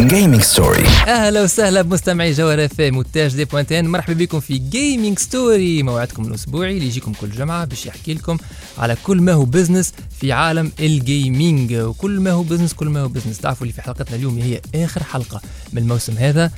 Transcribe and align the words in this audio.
gaming 0.00 0.42
story 0.42 0.86
أهلا 0.86 1.42
وسهلا 1.42 1.82
بمستمعي 1.82 2.32
جوهرة 2.32 2.64
FM 2.64 2.96
وتاج 2.96 3.36
دي 3.36 3.44
point 3.44 3.75
tn 3.75 3.88
مرحبا 3.88 4.12
بكم 4.12 4.40
في 4.40 4.58
gaming 4.58 5.18
story 5.18 5.82
موعدكم 5.82 6.24
الأسبوعي. 6.24 6.72
اللي 6.72 6.86
يجيكم 6.86 7.12
كل 7.12 7.30
جمعة 7.30 7.64
باش 7.64 7.86
يحكي 7.86 8.14
لكم 8.14 8.38
على 8.78 8.96
كل 9.02 9.20
ما 9.20 9.32
هو 9.32 9.44
business 9.44 9.92
في 10.20 10.32
عالم 10.32 10.72
ال 10.80 10.93
gaming 10.93 11.74
وكل 11.74 12.20
ما 12.20 12.30
هو 12.30 12.42
business 12.42 12.72
كل 12.72 12.88
ما 12.88 13.00
هو 13.00 13.08
business 13.08 13.38
تعرفوا 13.38 13.62
اللي 13.62 13.72
في 13.72 13.82
حلقتنا 13.82 14.16
اليوم 14.16 14.38
هي 14.38 14.60
آخر 14.74 15.02
حلقة 15.02 15.40
من 15.72 15.82
الموسم 15.82 16.16
هذا. 16.18 16.50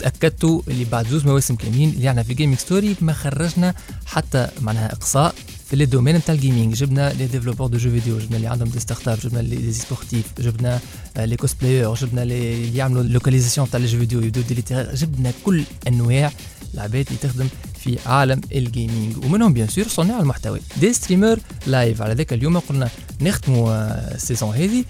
تأكدتوا 0.00 0.62
اللي 0.68 0.84
بعد 0.84 1.08
زوز 1.08 1.26
مواسم 1.26 1.54
كاملين 1.54 1.90
اللي 1.90 2.08
عنا 2.08 2.22
في 2.22 2.34
gaming 2.34 2.58
story 2.58 2.96
ما 3.00 3.12
خرجنا 3.12 3.74
حتى 4.06 4.48
معناها 4.60 4.92
إقصاء. 4.92 5.34
في 5.70 5.76
les 5.76 5.84
domaines 5.86 6.16
نتاع 6.16 6.34
ال 6.34 6.40
gaming 6.40 6.74
جبنا 6.74 7.12
les 7.12 7.26
développeurs 7.26 7.66
de 7.66 7.78
jeux 7.78 7.90
vidéo 7.90 8.18
جبنا 8.18 8.36
اللي 8.36 8.48
عندهم 8.48 8.68
des 8.68 8.80
start-up 8.80 9.18
جبنا 9.18 9.38
les 9.38 9.72
sportifs 9.72 10.24
جبنا 10.38 10.80
les 11.16 11.36
cosplayers 11.36 11.94
جبنا 11.94 12.22
اللي 12.22 12.76
يعملوا 12.76 13.02
localisation 13.02 13.70
تاع 13.70 13.80
les 13.80 13.86
jeux 13.86 13.98
vidéo 13.98 14.20
يبدو 14.20 14.40
déjà 14.40 14.64
جبنا 14.94 15.32
كل 15.44 15.64
انواع 15.88 16.32
العباد 16.74 17.06
اللي 17.06 17.18
تخدم 17.22 17.48
في 17.80 17.98
عالم 18.06 18.40
ال 18.52 18.62
gaming 18.62 19.24
ومنهم 19.24 19.52
bien 19.52 19.68
sûr 19.68 19.88
صناع 19.88 20.20
المحتوى 20.20 20.60
des 20.80 20.92
streamers 20.92 21.38
live 21.66 22.02
على 22.02 22.14
ذاك 22.14 22.32
اليوم 22.32 22.58
قلنا 22.58 22.88
نختموا 23.20 23.74
ال 24.14 24.20
saison 24.20 24.54
هذه. 24.54 24.84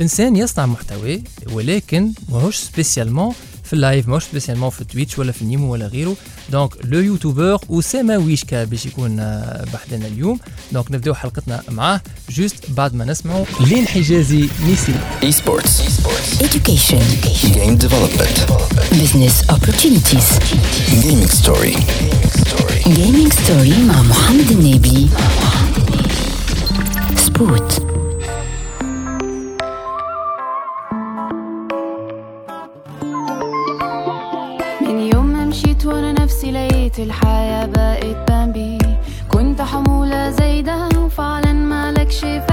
إنسان 0.00 0.36
يصنع 0.36 0.66
محتوى 0.66 1.22
ولكن 1.52 2.12
ماهوش 2.28 2.56
spécialement 2.56 3.34
في 3.72 3.76
ال 3.76 3.82
live 3.82 4.08
ماهوش 4.08 4.24
spécialement 4.24 4.70
في 4.70 4.84
تويتش 4.84 5.18
ولا 5.18 5.32
في 5.32 5.44
نيمو 5.44 5.72
ولا 5.72 5.86
غيره 5.86 6.16
donc 6.50 6.70
le 6.84 7.00
youtubeur 7.00 7.58
اسامه 7.70 8.18
ويشكا 8.18 8.64
باش 8.64 8.86
يكون 8.86 9.16
بحدنا 9.74 10.06
اليوم 10.06 10.38
donc 10.72 10.92
نبداو 10.92 11.14
حلقتنا 11.14 11.62
معاه 11.70 12.00
juste 12.30 12.54
بعد 12.70 12.94
ما 12.94 13.04
نسمعوا 13.04 13.44
لين 13.60 13.86
حجازي 13.86 14.48
ميسي 14.66 14.94
e-sports 15.22 15.80
Education. 16.42 17.26
Game 17.46 17.74
development 17.76 18.38
Business 18.92 19.52
opportunities. 19.54 20.54
Gaming 20.90 21.28
Story 21.28 21.76
Gaming 22.84 23.32
story 23.32 23.78
مع 23.88 24.02
محمد 24.02 24.50
النبي. 24.50 25.08
سبوت. 27.26 27.91
لقيت 36.92 37.06
الحياة 37.06 37.66
بقت 37.66 38.30
بامبي 38.30 38.78
كنت 39.28 39.62
حمولة 39.62 40.30
زايدة 40.30 40.88
وفعلا 40.98 41.52
مالكش 41.52 42.20
فايدة 42.20 42.51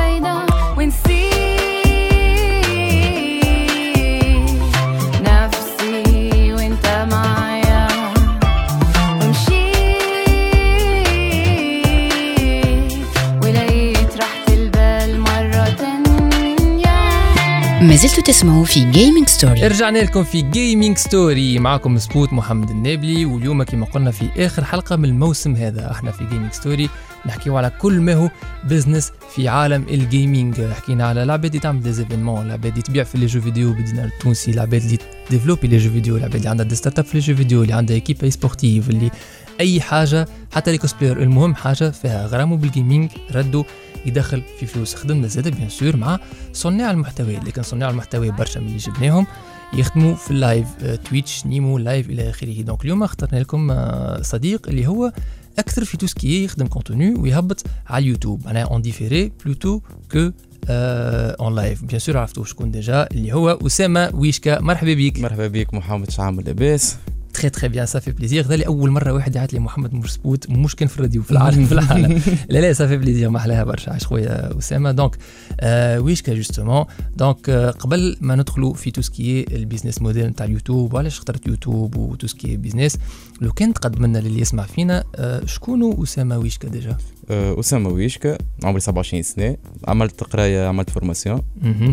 زلتوا 18.02 18.24
تسمعوا 18.24 18.66
في 18.66 18.92
Gaming 18.94 19.30
Story. 19.30 19.64
رجعنا 19.64 20.00
لكم 20.00 20.24
في 20.24 20.42
Gaming 20.42 20.98
Story 20.98 21.60
معكم 21.60 21.98
سبوت 21.98 22.34
محمد 22.34 22.70
النابلي 22.70 23.26
واليوم 23.26 23.64
كما 23.64 23.86
قلنا 23.86 24.12
في 24.12 24.30
آخر 24.46 24.64
حلقة 24.64 24.96
من 24.96 25.06
الموسم 25.06 25.56
هذا. 25.56 25.92
إحنا 25.92 26.12
في 26.12 26.26
Gaming 26.26 26.52
Story 26.52 26.90
نحكيو 27.26 27.58
على 27.58 27.72
كل 27.82 28.00
ما 28.00 28.14
هو 28.14 28.30
business 28.64 29.12
في 29.36 29.48
عالم 29.48 29.86
ال 29.90 30.00
gaming 30.00 30.62
حكينا 30.62 31.08
على 31.08 31.24
العباد 31.24 31.46
اللي 31.46 31.60
تعمل 31.60 31.82
des 31.82 31.92
événements 31.94 32.46
العباد 32.46 32.72
اللي 32.72 32.82
تبيع 32.82 33.04
في 33.04 33.18
les 33.18 33.26
jeux 33.26 33.42
vidéo 33.42 33.74
بالدينار 33.74 34.06
التونسي 34.06 34.52
العباد 34.52 34.82
اللي 34.82 34.98
développer 35.30 35.68
les 35.68 35.78
jeux 35.78 35.90
vidéo 35.92 36.18
العباد 36.18 36.36
اللي 36.36 36.50
عندها 36.50 36.66
des 36.66 36.76
start-up 36.76 37.06
في 37.06 37.18
les 37.18 37.24
jeux 37.24 37.36
vidéo 37.36 37.62
اللي 37.64 37.74
عندها 37.74 37.96
équipe 37.96 38.24
e-sportive 38.24 38.90
اللي 38.90 39.12
أي 39.60 39.82
حاجة 39.82 40.28
حتى 40.52 40.72
les 40.72 40.78
cosplayers 40.78 41.24
المهم 41.24 41.56
حاجة 41.56 41.90
فيها 41.90 42.28
غرامه 42.28 42.58
بال 42.58 42.71
gaming 42.71 43.10
ردوا 43.32 43.64
يدخل 44.06 44.44
في 44.60 44.66
فلوس. 44.66 44.96
خدمنا 44.96 45.28
زاد 45.28 45.48
bien 45.48 45.70
sûr 45.70 45.96
مع 45.96 46.20
صناع 46.54 46.92
المحتوى. 46.92 47.36
لكن 47.36 47.64
صناع 47.64 47.90
المحتوى 47.90 48.32
برشا 48.32 48.60
من 48.60 48.78
جبناهم 48.78 49.28
يخدموا 49.74 50.16
في 50.16 50.32
ال 50.32 50.39
live 50.39 50.68
آه، 50.82 50.96
تويتش 50.96 51.46
نيمو 51.46 51.78
live 51.78 52.10
إلى 52.10 52.30
آخره. 52.30 52.62
donc 52.62 52.82
اليوم 52.84 53.04
اخترنا 53.04 53.40
لكم 53.40 53.72
آه، 53.72 54.22
صديق 54.22 54.68
اللي 54.68 54.88
هو 54.88 55.12
أكثر 55.60 55.86
في 55.86 55.98
tout 55.98 56.18
ce 56.18 56.29
qui 56.29 56.44
يخدم 56.44 56.68
contenu 56.68 57.14
ويهبط 57.16 57.64
على 57.88 58.04
اليوتيوب. 58.04 58.46
معناها 58.46 58.64
en 58.64 58.82
différé 58.82 59.32
plutôt 59.46 59.82
qu'en 60.12 61.56
live 61.56 61.84
bien 61.84 62.00
sûr 62.00 62.18
عرفتوا 62.18 62.46
شكون 62.46 62.72
déjà 62.72 63.08
اللي 63.12 63.34
هو 63.34 63.50
أسامة 63.50 64.12
ويشكا. 64.14 64.62
مرحبا 64.62 64.94
بك 64.94 65.20
مرحبا 65.20 65.48
بك 65.48 65.74
محمد 65.74 66.10
شعام 66.10 66.42
لاباس 66.42 66.98
très 67.40 67.50
très 67.50 67.68
bien 67.68 67.86
ça 67.86 67.95
fait 67.95 68.12
plaisir 68.12 68.46
هذا 68.46 68.54
اللي 68.54 68.68
أول 68.68 68.90
مرة 68.92 69.12
واحد 69.12 69.36
يعيط 69.36 69.54
لي 69.54 69.60
محمد 69.60 69.94
مش 69.94 70.12
سبوت 70.14 70.50
مش 70.50 70.76
كان 70.76 70.88
في 70.88 70.96
الراديو 70.98 71.24
في 71.24 71.32
العالم 71.32 71.66
في 71.66 71.72
العالم. 71.72 72.22
لا 72.50 72.60
لا 72.60 72.74
ça 72.74 72.82
fait 72.82 72.98
plaisir 72.98 73.30
ما 73.30 73.38
احلاها 73.38 73.64
برشا 73.64 73.92
عايش 73.92 74.06
خويا 74.06 74.58
أسامة. 74.58 74.92
Donc 74.92 75.18
آه 75.60 76.00
ويشكا 76.00 76.34
justement 76.34 76.86
donc 77.18 77.50
آه 77.50 77.72
قبل 77.72 78.18
ما 78.22 78.36
ندخلوا 78.36 78.74
في 78.74 78.92
tout 78.92 79.16
ce 79.16 79.28
qui 79.28 79.46
ال 79.56 79.61
business 79.61 80.02
model 80.02 80.28
نتاع 80.28 80.46
اليوتيوب 80.46 80.94
وعلاش 80.94 81.18
اخترت 81.18 81.48
يوتيوب 81.48 81.96
و 81.96 82.02
tout 82.02 82.27
ce 82.27 82.39
qui 82.39 82.58
business 82.58 82.98
لو 83.42 83.52
كان 83.52 83.74
تقدم 83.74 84.06
لنا 84.06 84.18
للي 84.18 84.42
يسمع 84.42 84.64
فينا 84.64 85.04
آه 85.16 85.46
شكون 85.46 86.02
أسامة 86.04 86.38
ويشكا 86.38 86.68
déjà 86.68 86.98
أه، 87.32 87.60
أسامة 87.60 87.90
ويشكا 87.90 88.38
عمري 88.64 88.80
27 88.80 89.24
سنة 89.24 89.58
عملت 89.88 90.24
قراية 90.24 90.68
عملت 90.68 90.90
formation. 90.90 91.42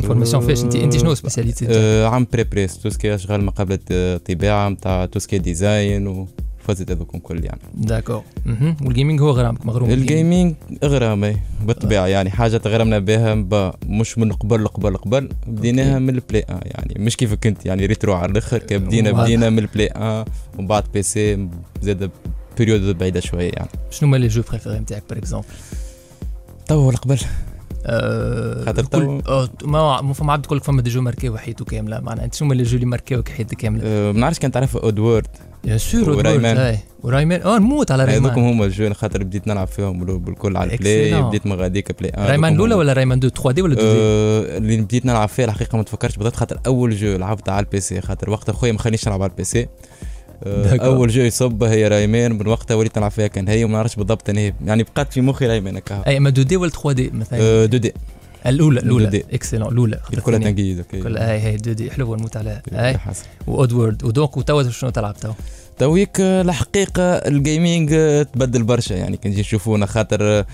formation 0.03 0.47
فاش 0.47 0.64
انت 0.64 0.76
انت 0.76 0.97
شنو 0.97 1.14
spécialité؟ 1.14 1.66
أه، 1.70 2.06
عام 2.08 2.26
prépresse 2.32 2.78
tout 2.78 2.94
ce 2.94 3.03
qui 3.03 3.14
أشغال 3.14 3.44
مقابلة 3.44 3.78
أه، 3.91 4.16
طباعة 4.16 4.69
متاع 4.69 5.06
tout 5.06 5.21
ce 5.21 5.28
qui 5.28 5.38
design 5.38 6.06
وفازت 6.06 6.91
هذوكم 6.91 7.19
كل 7.19 7.44
يعني. 7.44 7.60
D'accord. 7.75 8.22
وال 8.82 8.92
gaming 8.92 9.20
هو 9.20 9.30
غرامك 9.30 9.66
مغروم 9.66 9.91
ال 9.91 10.00
gaming 10.00 10.54
غرامي 10.84 11.36
بالطبيعة 11.66 12.06
يعني 12.06 12.30
حاجة 12.30 12.56
تغرمنا 12.56 12.98
بها 12.98 13.34
مش 13.86 14.19
من 14.19 14.32
قبل 14.32 14.69
قبل 14.69 14.96
قبل. 14.96 15.28
بديناها 15.46 15.98
من 15.98 16.08
البلاي 16.08 16.44
آه 16.48 16.60
يعني. 16.64 16.94
مش 16.98 17.16
كيف 17.16 17.34
كنت 17.34 17.66
يعني 17.66 17.86
rétro 17.87 18.12
على 18.14 18.32
الآخر 18.32 18.62
بدينا. 18.70 19.12
بدينا 19.12 19.50
من 19.50 19.58
البلاي 19.58 19.91
آه 19.96 20.25
ومن 20.58 20.66
بعد 20.66 20.84
PC 20.94 21.48
زاد 21.82 22.10
période 22.59 22.98
بعيدة 22.99 23.21
شوية 23.21 23.50
يعني 23.50 23.69
شنو 23.91 24.09
هما 24.09 24.17
les 24.16 24.28
jeux 24.28 24.42
préférés 24.50 24.78
نتاعك 24.78 25.03
par 25.10 25.19
exemple 25.19 25.47
تو 26.69 26.75
ولا 26.77 26.97
قبل 26.97 27.19
خاطر 28.67 28.83
كل 28.84 28.89
تو- 29.22 29.47
ما 29.65 30.00
ما 30.03 30.12
فما 30.12 30.33
عبد 30.33 30.44
تقول 30.44 30.59
لك 30.59 30.65
فما 30.65 30.83
des 30.82 30.91
jeux 30.91 31.00
marquaient 31.00 31.37
حياته 31.37 31.65
كامله 31.65 32.00
معناها 32.00 32.25
انت 32.25 32.34
شنو 32.34 32.49
هما 32.49 32.55
les 32.54 32.62
jeux 32.62 32.75
اللي 32.77 32.87
marquaiوك 32.87 33.28
حياتك 33.28 33.56
كامله 33.56 33.84
ما 33.84 34.12
نعرفش 34.12 34.39
كان 34.39 34.50
تعرف 34.53 34.77
Oddworld 34.76 35.26
bien 35.64 35.78
sûr. 35.78 36.14
هاي 36.59 36.78
و 37.03 37.08
Rayman 37.08 37.42
آه 37.43 37.59
نموت 37.59 37.91
على 37.91 38.05
Rayman 38.04 38.38
هما 38.39 38.65
les 38.64 38.77
jeux 38.77 38.94
خاطر 38.94 39.23
بديت 39.25 39.49
نلعب 39.49 39.67
فيهم 39.69 40.05
بال- 40.05 40.19
بالكل 40.19 40.56
على 40.56 40.73
البلاي. 40.73 41.23
بديت 41.23 41.47
من 41.47 41.53
غاديك 41.53 41.99
بلاي 41.99 42.12
آه، 42.15 42.28
Rayman 42.28 42.54
الاولى. 42.55 42.75
ولا 42.75 42.93
Rayman 42.92 43.19
2 43.19 43.33
3D 43.32 43.62
ولا 43.62 43.75
2D 43.75 44.56
اللي 44.56 44.77
بديت 44.83 45.06
نلعب 45.06 45.28
فيها 45.28 45.44
الحقيقة 45.44 45.77
ما 45.77 45.83
تفكرش 45.83 46.17
بالضبط 46.17 46.37
خاطر 46.37 46.59
اول 46.67 46.97
jeu 46.97 47.16
لعبت 47.17 47.49
على 47.49 47.65
ال 47.66 47.81
PC 47.81 48.00
خاطر 48.00 48.31
وقتها 48.31 48.53
خويا 48.53 48.73
ما 48.73 48.78
خلينيش 48.78 49.09
نلعب 49.09 49.23
على 49.23 49.31
ال 49.31 49.44
PC. 49.44 49.66
أول 50.44 51.08
جو 51.08 51.22
يصب 51.22 51.62
هي 51.62 51.88
رايمان 51.88 52.32
من 52.32 52.47
وقتها 52.47 52.74
وليت 52.74 52.98
نلعب 52.98 53.10
فيها 53.10 53.26
كان 53.26 53.48
هي 53.48 53.64
وما 53.64 53.72
نعرفش 53.72 53.97
بالضبط 53.97 54.30
أنا. 54.30 54.52
يعني 54.64 54.82
بقات 54.82 55.12
في 55.12 55.20
مخي 55.20 55.47
رايمان 55.47 55.76
هكا. 55.76 56.02
أي 56.06 56.16
أما 56.16 56.28
2 56.28 56.47
دي 56.47 56.56
ولا 56.56 56.70
3 56.70 56.92
دي 56.92 57.10
مثلا؟ 57.14 57.38
آه، 57.42 57.66
دو 57.66 57.78
دي 57.78 57.92
الأولى 58.46 58.80
الأولى. 58.80 59.10
2D. 59.10 59.34
اكسلون 59.34 59.72
الأولى. 59.72 60.00
الثانية. 60.12 60.38
تنقيد 60.50 60.78
أوكي. 60.78 61.02
كل 61.02 61.16
أي 61.16 61.41
هي 61.41 61.54
2 61.54 61.76
دي 61.76 61.91
حلوة 61.91 62.16
نموت 62.16 62.36
عليها. 62.36 62.62
يا 62.72 62.86
أي. 62.86 62.98
حسن. 62.98 63.25
واودورد 63.46 64.04
ودونك 64.04 64.36
وتوا 64.36 64.70
شنو 64.70 64.91
تلعب 64.91 65.16
تو 65.16 65.32
تويك 65.78 66.20
الحقيقة 66.20 67.02
الجيمنج 67.02 67.92
آه، 67.92 68.22
تبدل 68.22 68.62
برشا 68.62 68.94
يعني 68.94 69.16
كان 69.16 69.32
تجي 69.32 69.42
تشوفونا 69.42 69.86
خاطر 69.86 70.19
آه، 70.22 70.46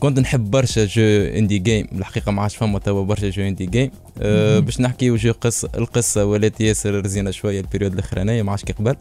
كنت 0.00 0.18
نحب 0.18 0.50
برشا 0.50 0.84
جو 0.84 1.02
اندي 1.38 1.58
جيم 1.58 1.86
الحقيقة 1.92 2.32
ما 2.32 2.42
عادش 2.42 2.56
فما 2.56 2.78
توا 2.78 3.04
برشا 3.04 3.28
جو 3.30 3.42
اندي 3.42 3.66
جيم 3.66 3.90
أه. 4.22 4.58
باش 4.58 4.80
نحكي 4.80 5.16
جو 5.16 5.32
قصه 5.40 5.68
القصة 5.78 6.24
ولات 6.24 6.60
ياسر 6.60 7.04
رزينة 7.04 7.30
شوية 7.30 7.60
البيريود 7.60 7.92
الأخرانية 7.92 8.42
ما 8.42 8.50
عادش 8.50 8.64
كي 8.64 8.72
قبل. 8.72 8.96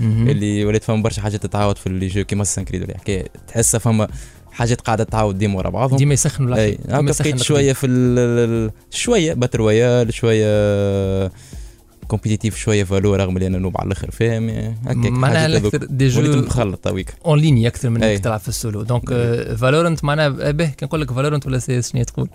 اللي 0.00 0.64
ولات 0.64 0.84
فما 0.84 1.02
برشا 1.02 1.22
حاجات 1.22 1.42
تتعاود 1.46 1.78
في 1.78 1.86
اللي 1.86 2.06
جو 2.06 2.24
كيما 2.24 2.44
سان 2.44 2.64
كريد 2.64 2.82
ولا 2.82 2.98
حكايه 2.98 3.24
تحسها 3.48 3.78
فما 3.78 4.08
حاجات 4.52 4.80
قاعدة 4.80 5.04
تعاود 5.04 5.38
ديما 5.38 5.58
ورا 5.58 5.70
بعضهم 5.70 5.98
ديما 5.98 6.14
يسخنوا 6.14 6.56
أي 6.56 6.70
بقيت. 6.70 6.90
شوية 7.42 7.72
في 7.72 8.70
شوية 8.90 9.34
باتل 9.34 9.58
رويال 9.58 10.14
شوية 10.14 10.46
كومبيتيتيف 12.12 12.56
شوية 12.56 12.84
فالو 12.84 13.14
رغم 13.14 13.36
اللي 13.36 13.46
أنا 13.46 13.58
نوب 13.58 13.76
على 13.80 13.86
الآخر 13.86 14.10
فاهم؟ 14.10 14.48
هكاك 14.86 15.12
معناها. 15.12 15.46
الأكثر 15.46 15.78
دي 15.84 16.08
جو 16.08 16.22
متخلط 16.22 16.78
تويك 16.84 17.14
اون 17.26 17.38
ليني 17.38 17.66
أكثر 17.66 17.90
من 17.90 18.02
إنك. 18.02 18.18
تلعب 18.24 18.40
في 18.40 18.48
السولو. 18.48 18.82
دونك 18.82 19.08
فالورنت 19.58 20.04
معناها 20.04 20.28
به 20.28 20.66
كان 20.66 20.86
نقول 20.86 21.00
لك 21.00 21.12
فالورنت 21.12 21.46
ولا 21.46 21.58
سي 21.58 21.78
إس 21.78 21.92
شنو 21.92 22.02
تقول؟ 22.02 22.28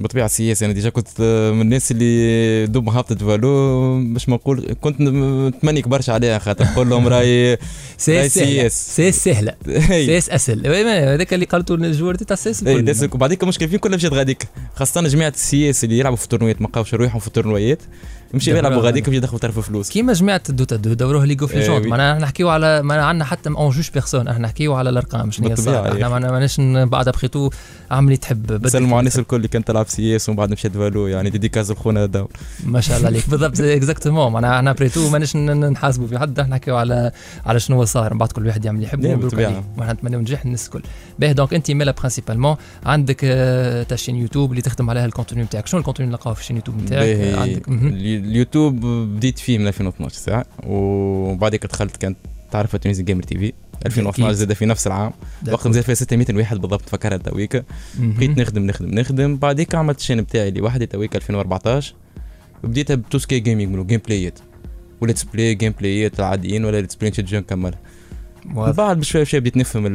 بالطبيعه 0.00 0.26
السياسة 0.26 0.66
أنا 0.66 0.74
ديجا 0.74 0.88
كنت 0.90 1.08
آه، 1.20 1.50
من 1.50 1.60
الناس 1.60 1.90
اللي 1.90 2.66
دوب 2.66 2.88
هبطت 2.88 3.22
فالو 3.22 4.00
باش 4.12 4.28
ما 4.28 4.34
نقول 4.34 4.76
كنت 4.80 5.00
نتمنيك 5.00 5.88
برشا 5.88 6.12
عليها 6.12 6.38
خاطر 6.38 6.64
نقول 6.64 6.90
لهم 6.90 7.08
راي 7.14 7.58
سي 7.98 8.26
إس. 8.26 8.34
سي 8.34 8.66
إس. 8.66 9.24
سهلة. 9.24 9.54
سي 9.66 10.18
إس 10.18 10.30
أسهل. 10.30 10.66
هذاك 10.88 11.34
اللي 11.34 11.44
قالته 11.44 11.74
الجوار 11.74 12.14
تاع 12.14 12.36
سي 12.36 12.50
إس 12.50 12.64
وبعديك 13.12 13.42
المشكلة 13.42 13.68
فين 13.68 13.78
كلها 13.78 13.96
مشات 13.96 14.12
غاديك. 14.12 14.48
خاصة 14.74 15.00
جماعة 15.00 15.32
السي 15.36 15.70
إس 15.70 15.84
اللي 15.84 15.98
يلعبوا 15.98 16.16
في 16.16 16.24
التورنويات 16.24 16.62
ما 16.62 16.66
لقاوش 16.66 16.94
رواحهم 16.94 17.20
في 17.20 17.26
التورنويات. 17.26 17.82
يمشي. 18.34 18.50
يلعبوا 18.58 18.82
غاديك 18.82 19.06
يمشي 19.08 19.16
يدخلوا 19.16 19.38
طرف 19.40 19.58
فلوس؟ 19.58 19.90
كيما 19.90 20.12
جماعة 20.12 20.42
الدوتا 20.48 20.76
2 20.76 20.96
دوروه 20.96 21.24
ليغ 21.24 21.36
اوف 21.42 21.52
إيه 21.54 21.58
ليجوند. 21.60 21.86
معناها 21.86 22.18
نحكيو 22.18 22.48
على 22.48 22.82
ما 22.82 23.02
عندنا 23.02 23.24
حتى 23.24 23.48
اون 23.48 23.70
جوج 23.70 23.88
بيرسون 23.94 24.28
إحنا 24.28 24.42
نحكيو 24.44 24.74
على 24.74 24.90
الأرقام 24.90 25.30
شنو 25.30 25.48
هي 25.48 25.54
إيه. 25.68 25.92
إحنا 25.92 26.08
ما- 26.08 26.30
ماناش 26.32 26.60
بعد 26.60 27.08
بخيتو 27.08 27.50
عملي 27.90 28.16
تحب. 28.16 28.46
بدل 28.46 28.70
سلموا 28.70 28.92
على 28.92 28.98
الناس 28.98 29.18
الكل 29.18 29.36
اللي 29.36 29.48
كانت 29.48 29.68
تلعب 29.68 29.88
سي 29.88 30.16
إس 30.16 30.28
ومن 30.28 30.36
بعد 30.36 30.50
مشات 30.52 30.72
فالو 30.76 31.06
يعني 31.06 31.30
ديديكاز 31.30 31.72
لخونا 31.72 32.06
داو 32.06 32.28
ما 32.64 32.80
شاء 32.80 32.96
الله 32.96 33.06
عليك. 33.08 33.28
بالضبط 33.30 33.60
exactement 33.60 34.32
معناها 34.32 34.56
إحنا 34.56 34.72
بريتو 34.72 35.10
ماناش 35.10 35.36
ن- 35.36 35.38
ن- 35.50 35.70
نحاسبوا 35.72 36.06
في 36.06 36.18
حد. 36.18 36.38
إحنا 36.40 36.50
نحكيو 36.56 36.76
على 36.76 37.10
على 37.46 37.60
شنو 37.60 37.84
صار. 37.84 38.12
من 38.12 38.18
بعد 38.18 38.32
كل 38.32 38.46
واحد 38.46 38.64
يعمل 38.64 38.84
اللي 38.94 39.08
إيه، 39.08 39.14
مبروك 39.16 39.34
وإحنا 39.76 39.92
نتمنوا 39.92 40.20
نجاح 40.20 40.44
الناس 40.44 40.66
الكل. 40.66 40.82
باهي 41.18 41.32
donc 41.34 41.54
انت 41.54 41.70
مالا 41.70 41.92
principalement 41.92 42.56
عندك 42.86 43.20
آه، 43.24 43.82
ta 43.82 43.96
chaîne 43.96 44.16
YouTube 44.16 44.50
اللي 44.50 44.62
تخدم 44.62 44.90
عليها 44.90 45.04
ال 45.06 45.11
contenu 45.11 45.42
نتاعك 45.42 45.66
شنو 45.66 45.80
ال 45.80 45.83
contenu 45.83 46.06
اللي 46.06 46.16
نلقاوه 46.16 46.34
في 46.34 46.40
ال 46.40 46.42
chaîne 46.42 46.56
يوتيوب 46.56 46.82
نتاعك 46.82 47.38
عندك 47.38 47.68
اليوتيوب 48.24 48.86
بديت 48.86 49.38
فيه 49.38 49.58
من 49.58 49.66
2012 49.66 50.14
ساعه 50.16 50.44
وبعدك 50.66 51.66
دخلت 51.66 51.96
كانت 51.96 52.16
تعرف 52.50 52.76
Tunisie 52.76 53.02
Gamer 53.02 53.22
TV. 53.22 53.52
2012 53.86 54.32
زاد 54.32 54.52
في 54.52 54.66
نفس 54.66 54.86
العام. 54.86 55.12
وقت 55.48 55.68
زاد 55.68 55.82
فيها 55.82 55.94
600 55.94 56.26
واحد 56.32 56.56
بالضبط 56.56 56.88
فكرها 56.88 57.16
تويكا. 57.16 57.62
بقيت 57.98 58.38
نخدم 58.38 58.66
نخدم 58.66 58.98
نخدم. 58.98 59.36
بعديك 59.36 59.74
عملت 59.74 59.98
ال 59.98 60.01
chaîne 60.01 60.22
بتاعي 60.22 60.50
لوحدي 60.50 60.86
تويكا 60.86 61.16
2014 61.16 61.94
وبديتها 62.64 62.94
ب 62.94 62.99
tout 62.99 63.17
ce 63.17 63.26
qui 63.26 63.40
gaming 63.40 63.68
من 63.68 63.86
gameplay 63.86 64.38
ات 65.00 65.03
و 65.03 65.07
let's 65.07 65.24
play 65.24 65.72
gameplay 65.78 66.15
ات 66.15 66.20
العاديين 66.20 66.64
ولا 66.64 66.80
let's 66.80 66.94
play 66.94 67.10
نشد 67.10 67.34
نكملها. 67.34 67.80
بعد 68.44 69.00
بشوي 69.00 69.22
بشوي 69.22 69.40
بديت 69.40 69.56
نفهم 69.56 69.86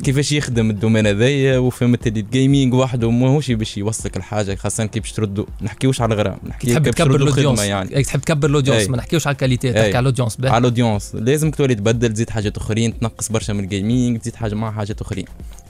كيفاش 0.00 0.32
يخدم 0.32 0.70
ال 0.70 0.75
domaine 0.75 1.06
هذايا 1.06 1.58
وفهمت 1.58 2.06
اللي 2.06 2.20
ال 2.20 2.28
gaming 2.28 2.74
وحده 2.74 3.10
ماهوش 3.10 3.50
باش 3.50 3.78
يوصلك 3.78 4.16
الحاجة 4.16 4.54
خاصة 4.54 4.86
كي 4.86 5.00
باش 5.00 5.12
تردوا 5.12 5.44
نحكيوش 5.62 6.00
على 6.00 6.14
الغرام 6.14 6.38
نحكي 6.46 6.66
تحب 6.66 6.90
تكبر 6.90 7.16
ال 7.16 7.21
audience 7.21 7.60
يعني. 7.60 8.02
تحب 8.02 8.20
تكبر 8.20 8.48
ال 8.48 8.52
audience. 8.52 8.88
ما 8.88 8.96
نحكيوش 8.96 9.26
على 9.26 9.34
ال 9.34 9.38
qualité. 9.38 9.72
تحكي 9.72 9.96
على 9.96 9.98
ال 9.98 10.02
audience. 10.02 10.36
على 10.44 10.58
ال 10.58 10.64
audience 10.64 11.14
لازمك 11.14 11.56
تولي 11.56 11.74
تبدل 11.74 12.12
تزيد 12.12 12.30
حاجات 12.30 12.56
أخرين 12.56 12.98
تنقص 12.98 13.28
برشا 13.28 13.52
من 13.52 13.64
ال 13.64 13.72
gaming 13.72 14.18
تزيد 14.18 14.34
حاجة 14.34 14.54
مع 14.54 14.72
حاجات 14.72 15.00
أخرين 15.00 15.24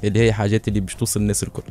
اللي 0.04 0.20
هي 0.20 0.32
حاجات 0.32 0.68
اللي 0.68 0.80
باش 0.80 0.94
توصل 0.94 1.20
الناس 1.20 1.42
الكل 1.42 1.62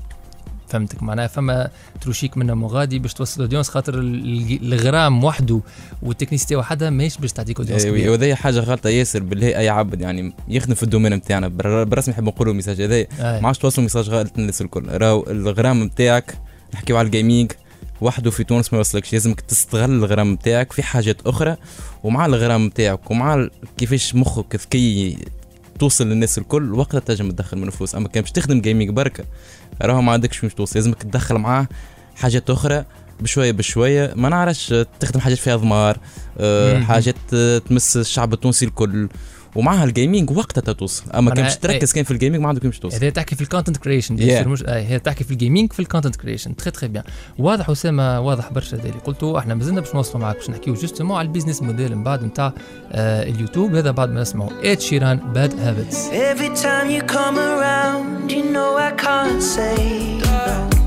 فهمتك. 0.72 1.04
معناها 1.04 1.28
فما 1.28 1.70
تروشيك 2.02 2.38
منهم 2.38 2.64
وغادي 2.64 3.00
باش 3.00 3.14
توصل 3.14 3.36
ال 3.38 3.41
audience 3.41 3.70
خاطر 3.70 4.00
ال- 4.00 4.74
الغرام 4.74 5.24
وحده 5.24 5.60
وال 6.02 6.11
technicité 6.11 6.56
وحدها 6.56 6.90
ماهيش 6.90 7.18
باش 7.18 7.32
تعطيك 7.32 7.60
audience 7.60 7.86
أيوه. 7.86 8.10
وهذه 8.12 8.36
حاجة 8.36 8.60
غلطة 8.60 8.90
ياسر 8.90 9.24
بالله 9.24 9.48
أي 9.48 9.70
عبد 9.70 10.02
يعني 10.02 10.34
يخدم 10.48 10.74
في 10.74 10.84
ال 10.84 10.87
domaine 10.88 11.14
نتاعنا 11.14 11.48
بالرسمي 11.48 12.14
نحب 12.14 12.24
نقولوا 12.24 12.52
ال 12.52 12.55
message 12.56 12.82
هذا. 12.82 13.06
ما 13.20 13.48
عادش 13.48 13.58
توصلوا 13.58 13.84
message 13.84 14.10
غلط 14.10 14.38
للناس 14.38 14.62
الكل. 14.62 14.88
راهو 14.90 15.26
الغرام 15.30 15.84
نتاعك 15.84 16.38
نحكيو 16.74 16.98
على 16.98 17.06
ال 17.06 17.12
gaming 17.12 17.52
وحده 18.02 18.32
في 18.32 18.44
تونس 18.44 18.74
ما 18.74 18.78
يوصلكش. 18.78 19.14
لازمك 19.14 19.42
تستغل 19.42 19.92
الغرام 19.92 20.32
نتاعك 20.34 20.72
في 20.72 20.84
حاجات 20.84 21.18
أخرى 21.28 21.56
ومع 22.04 22.26
الغرام 22.26 22.66
نتاعك 22.66 23.12
ومع 23.12 23.48
كيفاش 23.78 24.16
مخك 24.16 24.56
ذكي 24.56 25.18
توصل 25.82 26.08
للناس 26.08 26.38
الكل 26.38 26.74
وقتها 26.74 27.00
تنجم 27.00 27.32
تدخل 27.32 27.58
من 27.58 27.70
فلوس. 27.70 27.96
أما 27.96 28.08
كان 28.08 28.22
باش 28.22 28.32
تخدم 28.32 28.62
gaming 28.62 28.90
بركة. 28.90 29.24
راهو 29.82 30.02
ما 30.02 30.12
عندكش 30.12 30.44
مش 30.44 30.54
توصل. 30.54 30.80
لازمك 30.80 31.04
تدخل 31.04 31.36
معاه 31.36 31.68
حاجات 32.16 32.50
أخرى 32.50 32.86
بشوية 33.20 33.52
بشوية. 33.52 34.14
ما 34.16 34.30
نعرفش 34.30 34.74
تخدم 35.00 35.20
حاجات 35.20 35.38
فيها 35.38 35.56
ضمار 35.56 35.98
آه،. 36.40 36.80
حاجات 36.80 37.36
تمس 37.70 37.98
الشعب 37.98 38.34
التونسي 38.34 38.66
الكل. 38.66 39.10
ومعها 39.56 39.84
ال 39.84 39.91
gaming 39.91 40.32
وقتها 40.32 40.74
توصل. 40.74 41.12
أما 41.12 41.32
كان 41.32 41.44
باش 41.44 41.58
تركز 41.58 41.94
كان 41.94 42.04
في 42.04 42.12
ال 42.12 42.16
gaming 42.16 42.42
ما 42.42 42.48
عندك 42.48 42.66
مش 42.66 42.80
توصل. 42.80 42.96
هذا 42.96 43.10
تحكي 43.10 43.36
في 43.36 43.42
ال 43.42 43.46
content 43.46 43.78
creation 43.78 44.18
Yeah. 44.18 44.48
مش 44.48 44.64
آه 44.64 44.82
هي 44.82 45.00
تحكي 45.00 45.24
في 45.24 45.32
ال 45.32 45.38
gaming 45.38 45.74
في 45.74 45.80
ال 45.80 45.84
content 45.84 46.16
creation 46.16 46.56
très 46.56 46.72
très 46.72 46.88
bien 46.88 47.04
واضح 47.40 47.70
اسامه 47.70 48.20
واضح 48.22 48.52
برشا 48.54 48.78
هذا 48.78 48.84
اللي 48.90 49.00
قلته 49.00 49.40
إحنا 49.40 49.56
مازلنا 49.56 49.82
باش 49.82 49.96
نوصلوا 49.96 50.22
معاك 50.22 50.36
باش 50.36 50.50
نحكيو 50.50 50.74
justement 50.74 51.18
على 51.18 51.26
ال 51.28 51.31
business 51.31 51.62
model 51.62 51.96
من 51.96 52.04
بعد 52.04 52.24
نتاع 52.24 52.54
آه 52.92 53.24
اليوتيوب. 53.24 53.76
هذا 53.76 53.92
بعد 53.92 54.10
ما 54.10 54.22
نسمعوا 54.22 54.50
اد 54.72 54.80
شيران 54.80 55.18
باد 55.34 55.60
هابتس 55.60 56.08
Every 56.10 56.62
time 56.64 56.88
you 56.96 57.02
come 57.14 57.38
around, 57.38 58.32
you 58.32 58.44
know 58.54 58.78
I 58.78 58.92
can't 59.06 59.42
say 59.56 59.78
no. 60.26 60.81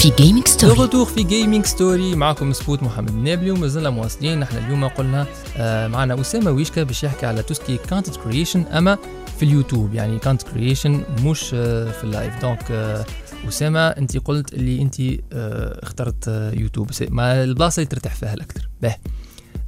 في 0.00 0.10
Gaming 0.10 0.48
Story 0.48 0.78
retour 0.78 1.06
في 1.06 1.22
Gaming 1.22 1.66
Story 1.66 2.14
معكم 2.14 2.52
سبوت 2.52 2.82
محمد 2.82 3.08
النابلي 3.08 3.50
ومازلنا 3.50 3.90
مواصلين. 3.90 4.40
نحن 4.40 4.56
اليوم 4.56 4.88
قلنا 4.88 5.26
آه 5.56 5.88
معنا 5.88 6.20
أسامة 6.20 6.50
ويشكا 6.50 6.82
باش 6.82 7.04
يحكي 7.04 7.26
على 7.26 7.42
tout 7.42 7.58
ce 7.58 7.66
qui 7.66 7.78
content 7.88 8.16
creation 8.16 8.62
أما 8.62 8.98
في 9.38 9.42
اليوتيوب. 9.42 9.94
يعني 9.94 10.18
content 10.18 10.48
creation 10.52 11.02
مش 11.24 11.50
آه 11.54 11.90
في 11.90 12.04
ال 12.04 12.11
live 12.11 12.40
donc 12.40 12.70
آه 12.70 13.04
أسامة 13.48 13.88
انت 13.88 14.16
قلت 14.16 14.54
اللي 14.54 14.82
انت 14.82 14.96
اخترت 15.82 16.28
يوتيوب. 16.54 16.90
ما 17.10 17.44
البلاصة 17.44 17.80
اللي 17.80 17.90
ترتاح 17.90 18.14
فيها 18.14 18.34
الأكثر. 18.34 18.68
باه 18.82 18.96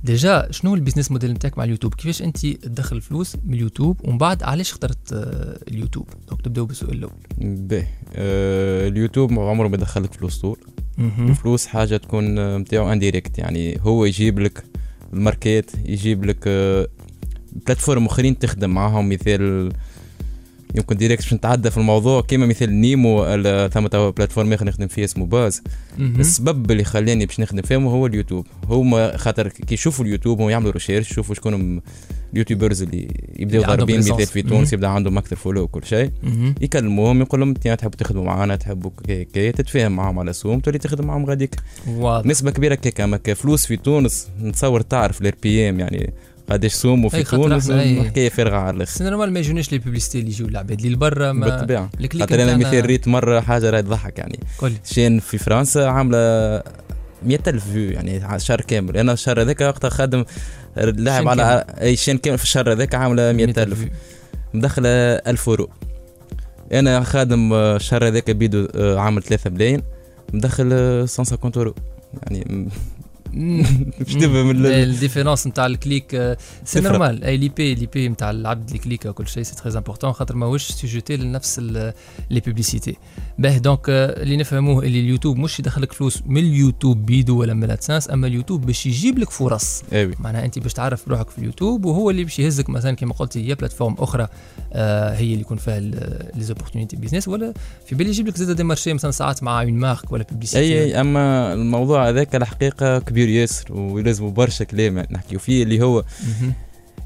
déjà 0.04 0.48
شنو 0.50 0.74
ال 0.74 0.78
business 0.78 1.10
model 1.10 1.30
نتاعك 1.32 1.58
مع 1.58 1.64
اليوتيوب؟ 1.64 1.94
كيفاش 1.94 2.22
أنت 2.22 2.46
تدخل 2.46 3.00
فلوس 3.00 3.36
من 3.44 3.54
اليوتيوب 3.54 3.96
ومن 4.04 4.18
بعد 4.18 4.42
علاش 4.42 4.70
اخترت 4.70 5.12
آه 5.12 5.58
اليوتيوب؟ 5.68 6.08
donc 6.28 6.42
تبداو 6.42 6.66
بالسؤال 6.66 6.92
الأول. 6.98 7.12
باهي. 7.38 7.86
آه 8.14 8.88
اليوتيوب 8.88 9.32
عمره 9.32 9.68
ما 9.68 9.76
يدخلك 9.76 10.12
فلوس 10.12 10.38
طول. 10.38 10.58
الفلوس 11.18 11.66
حاجة 11.66 11.96
تكون 11.96 12.38
آه، 12.38 12.58
نتاعو 12.58 12.92
indirecte 12.92 13.38
يعني 13.38 13.78
هو 13.80 14.04
يجيب 14.04 14.38
لك 14.38 14.64
الماركات 15.12 15.70
يجيب 15.84 16.24
لك 16.24 16.38
آه، 16.46 16.88
plateformes 17.66 18.06
أخرين 18.06 18.38
تخدم 18.38 18.70
معاهم 18.70 19.08
مثال 19.08 19.72
يمكن 20.74 20.96
direct 20.96 21.22
باش 21.22 21.34
نتعدى 21.34 21.70
في 21.70 21.76
الموضوع 21.76 22.22
كيما 22.22 22.46
مثال 22.46 22.80
نيمو 22.80 23.24
ثم 23.68 23.86
توا 23.86 24.10
plateforme 24.10 24.52
اخر 24.52 24.66
نخدم 24.66 24.86
فيه 24.86 25.04
اسمه 25.04 25.26
باز. 25.26 25.62
السبب 25.98 26.70
اللي 26.70 26.84
خلاني 26.84 27.26
باش 27.26 27.40
نخدم 27.40 27.62
فيهم 27.62 27.86
هو 27.86 28.06
اليوتيوب 28.06 28.46
هما 28.68 29.16
خاطر 29.16 29.48
كي 29.48 29.74
يشوفوا 29.74 30.04
اليوتيوب 30.04 30.40
هم 30.40 30.50
يعملوا 30.50 30.72
recherche 30.72 31.10
يشوفوا 31.10 31.34
شكون 31.34 31.80
ال 32.32 32.37
YouTubers 32.37 32.82
اللي 32.82 33.08
يبداو 33.36 33.60
اللي 33.62 33.72
عندهم 33.72 33.76
ضاربين 33.76 33.98
مثال. 33.98 34.26
في. 34.26 34.42
تونس 34.42 34.72
يبدأ 34.72 34.88
عندهم 34.88 35.18
أكثر 35.18 35.36
follow 35.36 35.62
وكل 35.62 35.84
شيء. 35.84 36.10
يكلموهم 36.60 37.20
يقول 37.20 37.40
لهم 37.40 37.48
انت 37.48 37.68
تحبوا 37.68 37.96
تخدموا 37.96 38.24
معنا 38.24 38.56
تحبوا 38.56 38.90
كي 39.06 39.52
تتفاهم 39.52 39.92
معاهم 39.92 40.18
على 40.18 40.32
سوم 40.32 40.60
تولي 40.60 40.78
تخدم 40.78 41.06
معاهم 41.06 41.26
غاديك 41.26 41.54
نسبة 42.26 42.50
كبيرة 42.50 42.74
كيك 42.74 43.00
اما 43.00 43.16
كفلوس 43.16 43.66
في 43.66 43.76
تونس 43.76 44.28
نتصور 44.42 44.80
تعرف 44.80 45.20
ال 45.20 45.34
RPM 45.42 45.80
يعني 45.80 46.12
قداش 46.52 46.72
سوموا 46.72 47.10
أي 47.14 47.24
في 47.24 47.30
تونس 47.30 47.70
حكايه 48.06 48.28
فارغه 48.28 48.56
على 48.56 48.76
الأخر؟ 48.76 48.92
c'est 48.92 49.04
normal 49.04 49.32
ما 49.32 49.40
يجونيش 49.40 49.72
les 49.72 49.78
publicités 49.78 50.18
اللي 50.18 50.30
يجيو 50.30 50.48
العباد 50.48 50.78
اللي 50.80 50.92
لبرا 50.92 51.32
ما 51.32 51.46
بالطبيعة. 51.46 51.90
خاطر 52.20 52.42
أنا 52.42 52.56
مثال 52.56 52.86
ريت 52.86 53.08
مرة 53.08 53.40
حاجة 53.40 53.70
راهي 53.70 53.82
تضحك 53.82 54.18
يعني. 54.18 54.40
chaîne 54.84 55.20
في 55.20 55.38
فرنسا 55.38 55.78
عاملة 55.78 56.18
100000 57.22 57.70
vues 57.72 57.90
يعني 57.90 58.38
شهر 58.38 58.60
كامل. 58.60 58.96
أنا 58.96 59.12
الشهر 59.12 59.42
هذاك 59.42 59.60
وقتها 59.60 59.88
خادم 59.90 60.24
لاعب 60.76 61.28
على 61.28 61.64
أي 61.80 61.96
chaîne 61.96 62.18
كامل 62.18 62.38
في 62.38 62.44
الشهر 62.44 62.72
هذاك 62.72 62.94
عاملة 62.94 63.32
100000 63.32 63.78
مدخلة 64.54 64.88
1000 64.88 65.48
اورو 65.48 65.68
أنا 66.72 67.02
خادم 67.02 67.52
الشهر 67.54 68.06
هذاك 68.06 68.30
بيدو 68.30 68.68
آه، 68.74 68.98
عامل 68.98 69.22
3 69.22 69.50
ملايين. 69.50 69.82
مدخل 70.32 70.70
آه، 70.72 71.06
150 71.18 71.52
اورو 71.56 71.74
يعني 72.22 72.68
باش 74.00 74.14
تفهم 74.14 74.50
ال- 74.50 74.66
ال 74.66 74.74
différence 74.74 75.46
نتاع 75.46 75.66
ال 75.66 75.80
clic 75.80 76.36
c'est. 76.64 76.80
normal 76.80 77.24
et 77.24 77.36
l'IP 77.36 77.74
l'IP 77.74 78.08
نتاع 78.08 78.30
العبد 78.30 78.66
اللي 78.66 78.78
clique 78.78 79.06
وكل 79.06 79.28
شيء 79.28 79.42
c'est 79.42 79.54
très 79.56 79.72
important 79.78 80.12
خاطر 80.12 80.36
ماهوش 80.36 80.62
assujetti 80.72 81.16
لنفس 81.16 81.58
les 81.58 82.40
publicités 82.46 82.96
باه 83.38 83.58
donc 83.58 83.80
اللي 83.88 84.36
نفهموه 84.36 84.84
اللي 84.84 85.00
اليوتيوب 85.00 85.36
مش 85.36 85.58
يدخلك 85.58 85.92
فلوس 85.92 86.22
من 86.26 86.40
اليوتيوب 86.42 87.06
بيدو 87.06 87.40
ولا 87.40 87.54
من 87.54 87.64
ال 87.64 87.70
AdSense 87.70 88.10
اما 88.10 88.26
اليوتيوب 88.26 88.66
باش 88.66 88.86
يجيب 88.86 89.18
لك 89.18 89.30
فرص 89.30 89.82
معناها 90.20 90.44
انت 90.44 90.58
باش 90.58 90.72
تعرف 90.72 91.08
روحك 91.08 91.30
في 91.30 91.38
اليوتيوب 91.38 91.84
وهو 91.84 92.10
اللي 92.10 92.24
باش 92.24 92.38
يهزك 92.38 92.70
مثلا 92.70 92.96
كما 92.96 93.12
قلتي 93.12 93.46
يا 93.46 93.54
plateforme 93.54 93.94
أخرى 93.98 94.28
هي 94.74 95.20
اللي 95.32 95.40
يكون 95.40 95.56
فيها 95.56 95.80
les 95.80 96.44
opportunités 96.44 96.96
business 96.96 97.28
ولا 97.28 97.52
في 97.86 97.94
بالي 97.94 98.10
يجيب 98.10 98.26
لك 98.28 98.36
زاد 98.36 98.56
des 98.56 98.64
marchés 98.64 98.92
مثلا 98.92 99.10
ساعات 99.10 99.42
مع 99.42 99.62
une 99.62 99.72
marque 99.72 100.12
ولا 100.12 100.24
publicité 100.30 100.80
اي 100.82 101.00
اما 101.00 101.52
الموضوع 101.52 102.08
هذاك 102.08 102.34
الحقيقة 102.36 102.98
كبير 102.98 103.21
ياسر 103.28 103.72
ولازم 103.72 104.32
برشا 104.32 104.64
كلام 104.64 105.06
نحكيو 105.10 105.38
فيه 105.38 105.62
اللي 105.62 105.82
هو. 105.82 106.04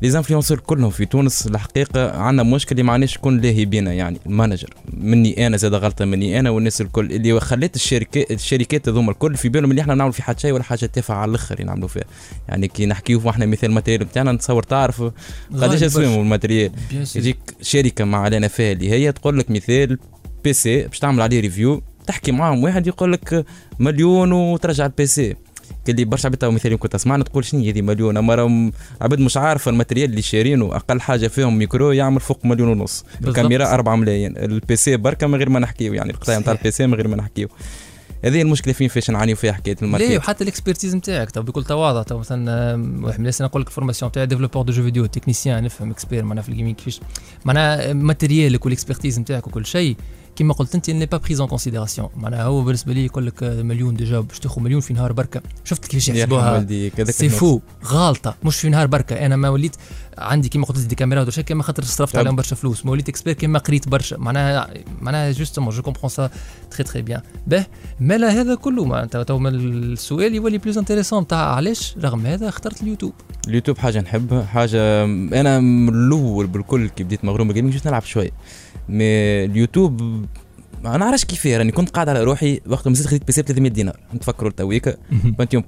les 0.02 0.10
influenceurs 0.10 0.58
كلهم 0.58 0.90
في 0.90 1.06
تونس 1.06 1.46
الحقيقة 1.46 2.10
عندنا 2.18 2.42
مشكل 2.42 2.70
اللي 2.70 2.82
معناش 2.82 3.14
شكون 3.14 3.40
لاهي 3.40 3.64
بينا 3.64 3.92
يعني 3.92 4.20
ال 4.26 4.32
manager 4.32 4.74
مني 4.92 5.46
أنا 5.46 5.56
زاد 5.56 5.74
غلطة 5.74 6.04
مني 6.04 6.40
أنا 6.40 6.50
والناس 6.50 6.80
الكل 6.80 7.12
اللي 7.12 7.40
خليت 7.40 7.76
الشركات 7.76 8.30
الشركات 8.30 8.88
هذوما 8.88 9.10
الكل 9.10 9.36
في 9.36 9.48
بالهم 9.48 9.70
اللي 9.70 9.82
إحنا 9.82 9.94
نعملوا 9.94 10.12
في 10.12 10.22
حد 10.22 10.38
شيء 10.40 10.52
ولا 10.52 10.62
حاجة 10.62 10.86
تافهة 10.86 11.14
على 11.14 11.28
الآخر 11.28 11.60
ينعملوا 11.60 11.88
فيها 11.88 12.04
يعني 12.48 12.68
كي 12.68 12.86
نحكيو 12.86 13.30
إحنا 13.30 13.46
مثال 13.46 13.68
ال 13.68 13.72
matériel 13.72 14.04
بتاعنا 14.04 14.32
نتصور 14.32 14.62
تعرف 14.62 15.02
قداش 15.52 15.82
أسمهم. 15.82 16.20
ال 16.20 16.26
matériel. 16.26 16.72
يجيك 16.92 17.38
شركة 17.62 18.04
مع 18.04 18.18
علينا 18.18 18.48
فيها 18.48 18.72
اللي 18.72 18.90
هي 18.90 19.12
تقول 19.12 19.38
لك 19.38 19.50
مثال 19.50 19.98
PC 20.44 20.82
باش 20.82 20.98
تعمل 20.98 21.22
عليه 21.22 21.40
review 21.40 21.82
تحكي 22.06 22.32
معاهم 22.32 22.64
واحد 22.64 22.86
يقول 22.86 23.12
لك 23.12 23.46
مليون 23.78 24.32
وترجع 24.32 24.86
ال 24.86 25.06
PC 25.06 25.36
اللي 25.90 26.04
برشا 26.04 26.26
عباد 26.28 26.44
مثال 26.44 26.78
كنت 26.78 26.92
تسمعنا 26.92 27.24
تقول 27.24 27.44
شنو 27.44 27.60
هذه 27.64 27.82
مليون؟ 27.82 28.16
أما 28.16 28.34
راهم 28.34 28.72
عباد 29.00 29.20
مش 29.20 29.36
عارفه 29.36 29.70
ال 29.70 29.75
matériel 29.75 30.10
اللي 30.10 30.22
شارينه 30.22 30.76
أقل 30.76 31.00
حاجة 31.00 31.26
فيهم 31.28 31.58
ميكرو 31.58 31.92
يعمل 31.92 32.20
فوق 32.20 32.40
مليون 32.44 32.68
ونص. 32.68 33.04
الكاميرا 33.24 33.74
4 33.74 33.96
ملايين. 33.96 34.36
ال 34.36 34.76
PC 34.76 34.96
بركة 34.96 35.26
من 35.26 35.34
غير 35.38 35.48
ما 35.48 35.60
نحكيو 35.60 35.94
يعني 35.94 36.10
القطاع 36.10 36.38
نتاع. 36.38 36.52
ال 36.52 36.70
PC 36.70 36.86
من 36.86 36.94
غير 36.94 37.08
ما 37.08 37.16
نحكيو. 37.16 37.48
هذه 38.24 38.42
المشكلة 38.42 38.72
فين 38.72 38.88
فاش 38.88 39.10
نعانيو 39.10 39.36
فيها 39.36 39.52
حكاية 39.52 39.74
ليه؟ 39.74 39.82
الماركت 39.82 40.16
وحتى 40.16 40.44
ال 40.44 40.50
expertise 40.50 40.96
نتاعك 40.96 41.30
تو 41.30 41.42
بكل 41.42 41.64
تواضع 41.64 42.02
تو 42.02 42.18
مثلا 42.18 42.74
آم، 42.74 43.04
واحد 43.04 43.14
من 43.14 43.20
الناس 43.20 43.40
أنا 43.40 43.48
نقول 43.48 43.62
لك 43.62 43.68
ال 43.68 43.73
formation 43.73 44.12
تاعي 44.12 44.26
développeur 44.26 44.62
de 44.62 44.72
jeux 44.72 44.82
vidéo 44.82 45.06
technicien 45.06 45.64
نفهم 45.64 45.90
expert 45.90 46.24
معناها 46.24 46.42
في 46.42 46.48
ال 46.48 46.52
gaming 46.52 46.74
كيفاش 46.74 47.00
معناها 47.44 47.92
matériel 47.92 48.56
ك 48.56 48.64
وال 48.64 48.75
expertise 48.75 49.20
نتاعك 49.20 49.46
وكل 49.46 49.66
شيء. 49.66 49.96
كما 50.36 50.54
قلت 50.54 50.74
انت 50.74 50.90
n'est 50.90 51.06
pas 51.06 51.16
prise 51.16 51.40
en 51.40 51.48
considération 51.48 52.08
معناها 52.16 52.42
هو 52.42 52.62
بالنسبة 52.62 52.92
لي 52.92 53.04
يقول 53.04 53.26
لك 53.26 53.42
آه، 53.42 53.62
مليون 53.62 53.94
déjà 53.94 54.20
باش 54.20 54.38
تاخذ 54.38 54.62
مليون 54.62 54.80
في 54.80 54.94
نهار 54.94 55.12
بركة. 55.12 55.42
شفت 55.64 55.86
كيفاش 55.86 56.08
يحسبوها؟ 56.08 56.66
c'est. 57.04 57.28
faux 57.28 57.60
غالطة. 57.84 58.34
مش 58.44 58.56
في 58.56 58.68
نهار 58.68 58.86
بركة. 58.86 59.26
أنا 59.26 59.36
ما 59.36 59.48
وليت 59.48 59.76
عندي 60.18 60.48
كيما 60.48 60.66
قلت 60.66 60.78
des 60.78 60.94
كاميرات 60.94 61.28
وشي 61.28 61.42
كما 61.42 61.62
خاطر 61.62 61.84
صرفت. 61.84 62.16
عليهم 62.16 62.36
برشا 62.36 62.56
فلوس. 62.56 62.86
ما 62.86 62.92
وليت 62.92 63.08
expert 63.08 63.34
كيما 63.34 63.58
قريت 63.58 63.88
برشا. 63.88 64.16
معناها 64.16 64.74
معناها 65.00 65.32
justement 65.32 65.74
je 65.74 65.82
comprends 65.82 66.08
ça 66.08 66.30
très 66.70 66.84
très 66.84 67.02
bien 67.02 67.20
به 67.46 67.66
مالا 68.00 68.40
هذا 68.40 68.54
كله 68.54 68.84
معناتها 68.84 69.22
تو 69.22 69.48
السؤال 69.48 70.34
يولي 70.34 70.58
plus 70.58 70.78
intéressant 70.78 71.26
تاع 71.26 71.54
علاش؟ 71.54 71.96
رغم 72.02 72.26
هذا 72.26 72.48
اخترت 72.48 72.82
اليوتيوب. 72.82 73.12
اليوتيوب 73.48 73.78
حاجة 73.78 74.00
نحبها 74.00 74.44
حاجة 74.44 75.04
أنا 75.04 75.60
من 75.60 75.88
الأول 75.88 76.46
بالكل 76.46 76.88
كي 76.88 77.04
بديت 77.04 77.24
مغروم 77.24 77.48
بال 77.48 77.54
gaming 77.54 77.72
جيت 77.72 77.86
نلعب 77.86 78.02
شوية 78.02 78.30
mais 78.88 79.04
اليوتيوب 79.44 80.26
ما 80.84 80.96
نعرفش 80.96 81.24
كيف 81.24 81.46
راني 81.46 81.72
كنت 81.72 81.90
قاعد 81.90 82.08
على 82.08 82.24
روحي 82.24 82.60
وقت 82.66 82.88
ما 82.88 82.94
زدت 82.94 83.06
خديت 83.06 83.26
PC 83.26 83.42
ب 83.42 83.44
300 83.44 83.70
دينار. 83.70 83.96
نتفكروا 84.14 84.50
تويك 84.50 84.98
كنت 85.38 85.54
يوم 85.54 85.64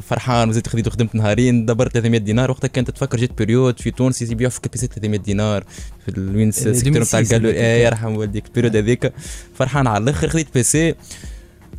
فرحان 0.00 0.48
وزدت 0.48 0.68
خديت 0.68 0.86
وخدمت 0.86 1.14
نهارين 1.14 1.66
دبرت 1.66 1.92
300 1.92 2.20
دينار. 2.20 2.50
وقتها 2.50 2.68
كنت 2.68 2.90
تفكر 2.90 3.18
جيت 3.18 3.38
période 3.38 3.80
في 3.80 3.90
تونس 3.90 4.22
يبيعوا 4.22 4.50
في 4.50 4.60
PC 4.72 4.86
300 4.86 5.20
دينار. 5.20 5.64
في 6.04 6.08
الوين 6.08 6.34
اللي 6.34 6.70
السيكتور 6.70 7.02
نتاع 7.02 7.18
2006 7.18 7.18
الجالوري 7.18 7.82
يرحم 7.82 8.16
والديك 8.16 8.46
البيريود 8.46 8.76
هذيك. 8.76 9.12
فرحان 9.54 9.86
على 9.86 10.04
الآخر 10.04 10.28
خديت 10.28 10.54
بيسي 10.54 10.94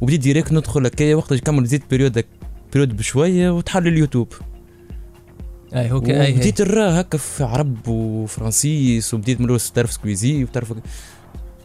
وبديت 0.02 0.20
ديريكت 0.20 0.52
ندخل 0.52 0.86
هكايا 0.86 1.16
وقتها 1.16 1.38
كمل 1.38 1.66
زيد 1.66 1.84
بيريود 1.90 2.24
بيريود 2.74 2.98
بشوية 2.98 3.50
وتحل 3.50 3.88
اليوتيوب. 3.88 4.34
أي 5.76 5.92
أوكي 5.92 6.22
أي 6.22 6.28
هي. 6.28 6.34
وبديت 6.34 6.62
نرى 6.62 6.84
هكا 6.84 7.18
في 7.18 7.44
عرب 7.44 7.88
وفرنسيس 7.88 9.14
وبديت 9.14 9.42
من 9.42 9.58
تعرف 9.76 9.94
سكويزي 9.94 10.44
وتعرف 10.44 10.74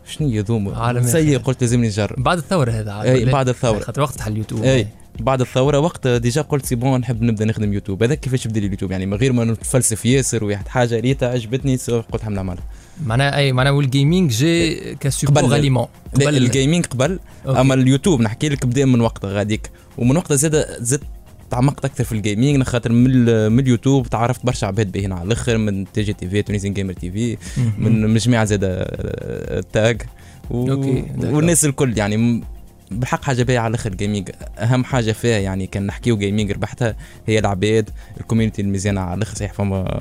شنو 0.09 0.29
هي 0.29 0.41
ذوما 0.41 1.03
سيء. 1.07 1.39
قلت 1.39 1.63
لازمني 1.63 1.87
نجرب. 1.87 2.23
بعد 2.23 2.39
الثورة 2.39 2.71
هذا 2.71 3.03
أي؟ 3.03 3.25
بعد 3.25 3.49
الثورة. 3.49 3.79
خاطر 3.79 4.03
وقت 4.03 4.15
تحل 4.15 4.33
اليوتيوب. 4.33 4.65
أي 4.65 4.87
بعد 5.21 5.41
الثورة 5.41 5.79
وقت 5.79 6.09
ديجا 6.09 6.43
قلت 6.43 6.67
سي 6.67 6.75
بون 6.75 7.01
نحب 7.01 7.23
نبدأ 7.23 7.45
نخدم 7.45 7.73
يوتيوب. 7.73 8.03
هذا 8.03 8.15
كيفاش 8.15 8.47
بدا 8.47 8.61
لي 8.61 8.67
اليوتيوب؟ 8.67 8.91
يعني 8.91 9.07
من 9.07 9.15
غير 9.17 9.33
ما 9.33 9.45
نتفلسف 9.45 10.07
ياسر 10.07 10.45
واحد 10.45 10.69
حاجة 10.69 11.01
ريتها 11.01 11.29
عجبتني 11.29 11.77
قلت 12.13 12.23
حاب 12.23 12.33
نعملها 12.33 12.65
معناها 13.07 13.37
أي 13.37 13.53
معناها 13.53 13.73
والجيمنج 13.73 14.31
جي 14.31 14.75
كسيبور 14.95 15.43
قبل- 15.43 15.55
اليمون 15.55 15.87
لا 16.19 16.29
الجيمنج 16.29 16.87
قبل. 16.87 17.19
أوكي. 17.47 17.61
أما 17.61 17.75
اليوتيوب 17.75 18.21
نحكي 18.21 18.49
لك 18.49 18.67
بدأ 18.67 18.85
من 18.85 19.01
وقتها 19.01 19.33
غاديك. 19.33 19.71
ومن 19.99 20.17
وقتها 20.17 20.35
زاد 20.35 20.67
زدت 20.81 21.03
تعمقت 21.51 21.85
أكثر 21.85 22.05
في 22.05 22.13
الجيمنج 22.13 22.63
خاطر 22.63 22.93
من, 22.93 23.53
من 23.53 23.59
اليوتيوب 23.59 24.09
تعرفت 24.09 24.47
برشا 24.47 24.67
عباد 24.67 24.93
باهين 24.93 25.13
على 25.13 25.23
الأخر 25.23 25.59
من 25.59 25.93
تي 25.93 26.03
جي 26.03 26.13
تي 26.13 26.29
في 26.29 26.43
تونيزيان 26.43 26.75
جيمر 26.75 26.93
تي 26.93 27.11
في 27.11 27.37
من 27.79 28.17
جميع 28.17 28.45
زاد 28.45 28.61
التاج 28.63 30.03
و... 30.51 30.71
أوكي،. 30.71 31.05
والناس 31.19 31.65
الكل 31.65 31.99
يعني 31.99 32.43
بالحق 32.91 33.25
حاجة 33.25 33.43
باهية 33.43 33.59
على 33.59 33.71
الأخر 33.71 33.95
جيمنج 33.95 34.31
أهم 34.59 34.85
حاجة 34.85 35.13
فيها 35.13 35.39
يعني 35.39 35.67
كان 35.67 35.87
نحكيو 35.87 36.17
جيمنج 36.19 36.53
ربحتها 36.53 36.97
هي 37.27 37.39
العباد 37.39 37.91
ال 38.21 38.25
community 38.25 38.63
المزيانة 38.63 39.01
على 39.01 39.15
الأخر 39.15 39.35
صحيح 39.35 39.53
فما 39.53 40.01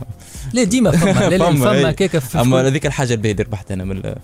لا 0.54 0.64
ديما 0.64 0.92
فما 0.92 1.30
لا 1.30 1.52
فما، 1.52 2.20
في 2.20 2.42
أما 2.42 2.68
هذيك 2.68 2.86
الحاجة 2.86 3.14
الباهية 3.14 3.36
ربحتها 3.40 3.74
أنا 3.74 3.84
من 3.84 4.16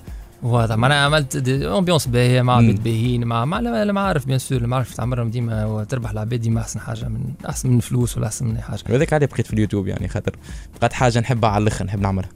واضح 0.44 0.76
معناها 0.76 0.98
عملت 0.98 1.48
ambiance 1.48 2.08
باهية 2.08 2.42
مع. 2.42 2.58
عباد 2.58 2.84
باهيين 2.84 3.24
مع 3.24 3.46
مع 3.46 3.60
المعارف 3.60 4.26
bien 4.26 4.40
sûr 4.40 4.58
المعارف 4.58 4.94
تعمرهم 4.94 5.30
ديما 5.30 5.66
وتربح 5.66 6.10
العباد 6.10 6.42
ديما 6.42 6.62
أحسن 6.62 6.80
حاجة 6.80 7.06
من 7.06 7.24
أحسن 7.50 7.70
من 7.70 7.78
الفلوس 7.78 8.18
ولا 8.18 8.28
أحسن 8.28 8.46
من 8.46 8.56
أي 8.56 8.62
حاجة. 8.62 8.84
وهذاك 8.90 9.14
عليه 9.14 9.26
بقيت 9.26 9.48
في 9.48 9.54
اليوتيوب 9.54 9.88
يعني 9.88 10.08
خاطر 10.08 10.36
بقات 10.80 10.94
حاجة 10.94 11.20
نحبها 11.20 11.50
على 11.50 11.62
الآخر 11.62 11.86
نحب 11.86 12.02
نعملها 12.02 12.30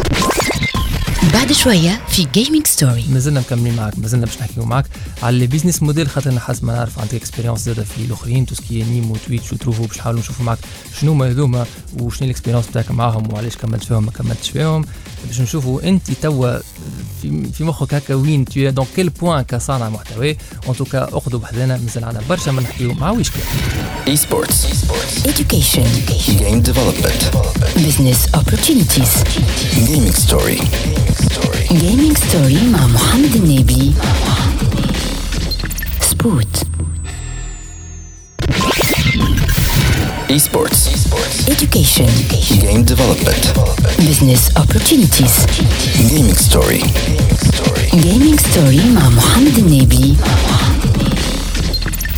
بعد 1.33 1.51
شوية 1.51 1.99
في 2.07 2.27
Gaming 2.33 2.67
Story 2.67 3.05
مازلنا 3.13 3.39
مكملين 3.39 3.75
معك 3.75 3.99
مازلنا 3.99 4.25
باش 4.25 4.37
نحكيو 4.41 4.65
معك 4.65 4.85
على 5.23 5.39
les 5.39 5.47
business 5.47 5.83
models 5.83 6.07
خاطر 6.07 6.31
أنا 6.31 6.39
حسب 6.39 6.65
ما 6.65 6.73
نعرف 6.73 6.99
عندك 6.99 7.13
expérience 7.13 7.59
زادة 7.59 7.83
في 7.83 8.05
الأخرين 8.05 8.45
tout 8.45 8.62
ce 8.62 8.70
qui 8.70 8.83
est 8.83 8.95
نيمو 8.95 9.11
وتويتش 9.11 9.53
وتروفو 9.53 9.85
باش 9.85 9.97
نحاولوا 9.97 10.19
نشوفوا 10.19 10.45
معك 10.45 10.57
شنو 10.99 11.11
هما 11.11 11.29
هذوما 11.29 11.65
وشنو 11.99 12.25
ال 12.25 12.29
expérience 12.29 12.67
بتاعك 12.67 12.91
معاهم 12.91 13.33
وعلاش 13.33 13.57
كملت 13.57 13.83
فيهم 13.83 14.05
ما 14.05 14.11
كملتش 14.11 14.49
فيهم. 14.49 14.85
باش 15.27 15.41
نشوفوا 15.41 15.83
انت 15.83 16.11
توا 16.11 16.57
في, 17.21 17.51
في 17.53 17.63
مخك 17.63 17.93
هكا 17.93 18.15
وين 18.15 18.45
تو 18.45 18.69
dans 18.69 18.85
quel 18.95 19.09
point 19.09 19.41
كصانع 19.41 19.89
محتوى 19.89 20.37
en 20.69 20.75
tout 20.77 21.00
cas 21.00 21.17
اقعدوا 21.17 21.39
بحذانا 21.39 21.77
مازال 21.77 22.03
عندنا 22.03 22.23
برشا 22.29 22.51
ما 22.51 22.61
نحكيو 22.61 22.93
مع 22.93 23.11
ويشكا 23.11 23.39
Esports. 24.07 24.57
education 25.31 25.87
Game 26.41 26.61
development. 26.69 27.21
business 27.85 28.19
opportunities 28.39 29.13
Gaming 29.89 30.13
story. 30.25 30.59
gaming 31.83 32.15
story 32.25 32.63
مع 32.73 32.87
محمد 32.87 33.35
النابلي 33.35 33.93
سبوت 36.01 36.63
Esports. 40.29 40.81
education 41.47 42.07
Game 42.61 42.83
development. 42.83 43.43
business 43.97 44.49
opportunities 44.57 45.35
Gaming 46.09 46.33
story. 46.35 46.81
gaming 48.05 48.37
story 48.37 48.81
مع 48.95 49.09
محمد 49.09 49.57
النابلي 49.57 50.15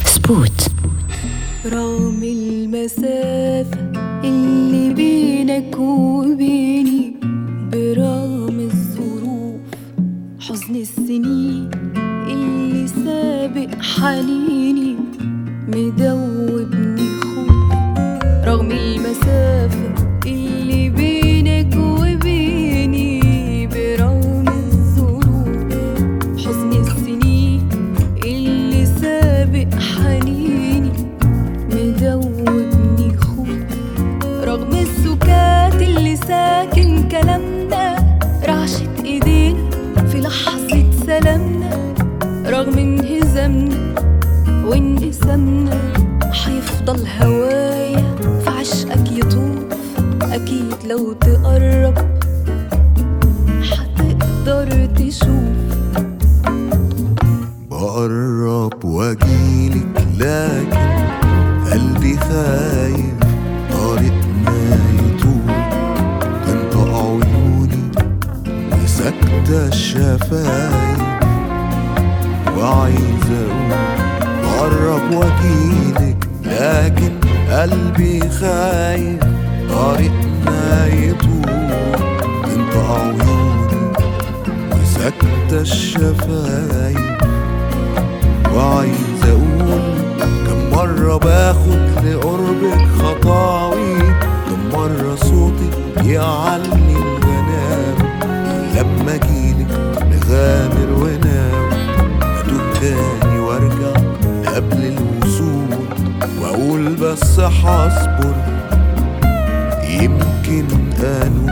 سبوت 0.06 0.68
رغم 1.66 2.24
المسافة 2.24 3.92
اللي 4.24 4.94
بينك 4.94 5.78
وبيني 5.80 7.14
برغم 7.72 8.60
الظروف 8.60 9.62
حزن 10.40 10.76
السنين 10.76 11.70
اللي 12.28 12.88
سابق 12.88 13.82
حنيني 13.82 14.96
مدوبني 15.68 16.27
أكيد 50.78 50.92
لو 50.92 51.14
تقرب 51.14 51.98
حتقدر 53.64 54.86
تشوف. 54.86 55.58
بقرب 57.72 58.86
واجيلك 58.86 60.08
لكن 60.18 60.88
قلبي 61.72 62.18
خايف 62.18 63.18
طريقنا 63.72 64.78
يطول. 64.94 65.54
تنطق 66.46 66.88
عيوني 66.88 67.92
وساكتة 68.84 69.68
الشفايف 69.68 71.02
وعايز 72.58 73.28
أقول 73.32 73.72
بقرب 74.44 75.14
واجيلك 75.14 76.18
لكن 76.46 77.12
قلبي 77.52 78.30
خايف. 78.30 79.24
طريقنا 79.70 80.27
يطول 80.88 81.50
انت 82.46 82.76
عيوني 82.76 83.94
وسكتة 84.82 85.62
الشفايف 85.62 87.18
وعايز 88.56 89.24
أقول 89.28 89.82
كم 90.48 90.78
مرة 90.78 91.18
باخد 91.18 92.06
لقربك 92.06 92.88
خطاوي 93.00 93.98
كم 94.50 94.70
مرة 94.78 95.16
صوتك 95.16 96.06
يعلي 96.06 96.96
الغنام 96.96 97.96
لما 98.76 99.16
اجيلك 99.16 99.68
نغامر 100.12 101.04
ونام 101.04 101.70
اتوب 102.22 102.62
تاني 102.82 103.40
وارجع 103.40 103.94
قبل 104.56 104.78
الوصول 104.98 105.68
واقول 106.42 106.96
بس 106.96 107.40
هصبر 107.40 108.36
يمكن 110.58 111.06
انول 111.06 111.52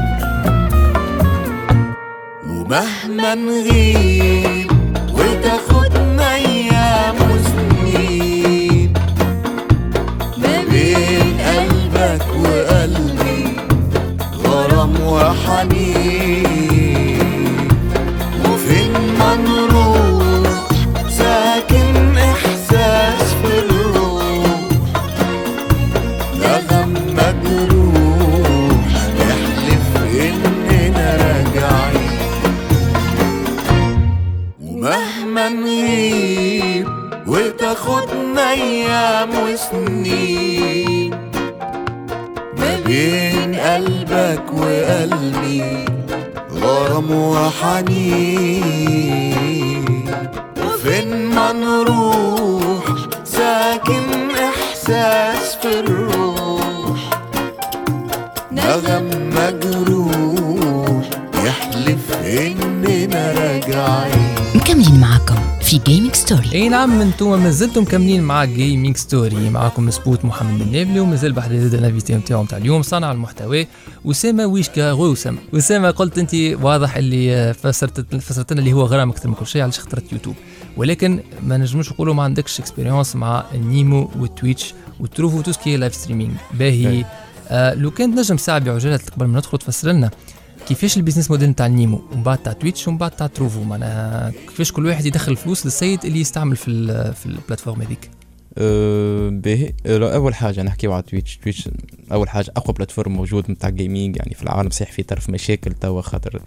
ومهما 2.49 3.35
نغيب 3.35 4.74
نعم 66.95 67.07
أنتم 67.07 67.43
ما 67.43 67.49
زلتم 67.49 67.81
مكملين 67.81 68.23
مع 68.23 68.45
Gaming 68.45 68.97
Story 68.97 69.49
معكم 69.49 69.91
سبوت 69.91 70.25
محمد 70.25 70.61
النابلي 70.61 70.99
ومازال 70.99 71.33
بحذانا 71.33 71.53
زادة 71.53 71.73
ال 71.73 71.79
invité 71.79 72.15
نتاعو 72.15 72.43
نتاع 72.43 72.57
اليوم 72.57 72.81
صانع 72.81 73.11
المحتوى 73.11 73.67
أسامة 74.05 74.45
ويشكا 74.45 74.91
غو 74.91 75.15
أسامة 75.53 75.91
قلت 75.91 76.17
أنت 76.17 76.33
واضح 76.61 76.97
اللي 76.97 77.53
فسرت 77.53 78.15
فسرت 78.15 78.53
لنا 78.53 78.61
اللي 78.61 78.73
هو 78.73 78.83
غرام 78.83 79.09
أكثر 79.09 79.29
من 79.29 79.35
كل 79.35 79.47
شيء 79.47 79.61
علاش 79.61 79.77
اخترت 79.77 80.13
يوتيوب. 80.13 80.35
ولكن 80.77 81.19
ما 81.43 81.57
نجموش 81.57 81.91
نقولوا 81.91 82.13
ما 82.13 82.23
عندكش 82.23 82.59
expérience 82.59 83.15
مع 83.15 83.43
النيمو 83.53 84.11
والتويتش 84.19 84.73
وتروفو 84.99 85.41
tout 85.41 85.51
ce 85.51 85.62
qui 85.62 85.77
est 85.77 85.85
live 85.85 85.95
streaming 85.95 86.33
باهي. 86.53 87.05
آه 87.49 87.73
لو 87.73 87.91
كان 87.91 88.15
تنجم 88.15 88.37
ساعة 88.37 88.59
بعجاله 88.59 88.99
قبل 89.15 89.25
ما 89.25 89.37
ندخل 89.37 89.57
تفسر 89.57 89.91
لنا. 89.91 90.11
كيفاش 90.67 90.97
ال 90.97 91.01
business 91.01 91.31
model 91.31 91.49
نتاع 91.49 91.65
النيمو 91.65 92.01
ومن 92.11 92.23
بعد 92.23 92.37
تاع 92.37 92.53
تويتش 92.53 92.87
ومن 92.87 92.97
بعد 92.97 93.11
تاع 93.11 93.27
تروفو. 93.27 93.63
معناها 93.63 94.31
كيفاش 94.47 94.71
كل 94.71 94.85
واحد 94.85 95.05
يدخل 95.05 95.35
فلوس 95.35 95.65
للسيد 95.65 96.05
اللي 96.05 96.19
يستعمل 96.19 96.55
في 96.55 96.67
ال 96.71 97.13
في 97.13 97.25
ال 97.25 97.30
plateforme 97.30 97.81
هذيك؟ 97.81 98.09
أه 98.57 99.29
باهي. 99.29 99.73
أه، 99.85 100.15
أول 100.15 100.35
حاجة 100.35 100.63
نحكيو 100.63 100.93
على 100.93 101.03
تويتش. 101.03 101.37
تويتش 101.43 101.69
أول 102.11 102.29
حاجة 102.29 102.51
أقوى 102.57 102.73
plateforme 102.73 103.11
موجود 103.11 103.51
نتاع 103.51 103.69
gaming 103.69 104.15
يعني 104.17 104.33
في 104.33 104.43
العالم 104.43 104.69
صحيح 104.69 104.91
في 104.91 105.03
طرف 105.03 105.29
مشاكل 105.29 105.73
توا 105.73 106.01
خاطر. 106.01 106.41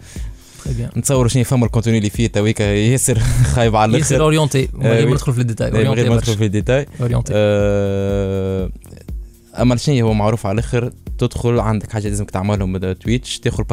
نتصور 0.97 1.27
شنو 1.27 1.43
فما 1.43 1.65
ال 1.65 1.69
contenu 1.69 1.97
اللي 1.97 2.09
فيه 2.09 2.27
تويكا 2.27 2.63
ياسر 2.63 3.19
خايب 3.53 3.75
على 3.75 3.97
ياسر 3.97 4.15
الآخر. 4.15 4.23
orienté 4.23 4.69
من 4.73 4.87
غير 4.87 5.07
ما. 5.07 5.13
ندخل 5.13 5.33
في 5.33 5.41
الديتاي. 5.41 5.71
من 5.71 5.77
غير 5.77 6.09
ما 6.09 6.15
ندخل 6.15 6.37
في 6.37 6.45
الديتاي. 6.45 6.85
orienté 7.01 7.33
أه 7.35 8.69
أما 9.59 9.75
شنو 9.75 10.07
هو 10.07 10.13
معروف 10.13 10.45
على 10.45 10.53
الآخر؟ 10.53 10.91
تدخل 11.19 11.59
عندك 11.59 11.91
حاجة 11.91 12.07
لازمك 12.07 12.31
تعملهم 12.31 12.77
تويتش 12.93 13.39
تاخذ 13.39 13.63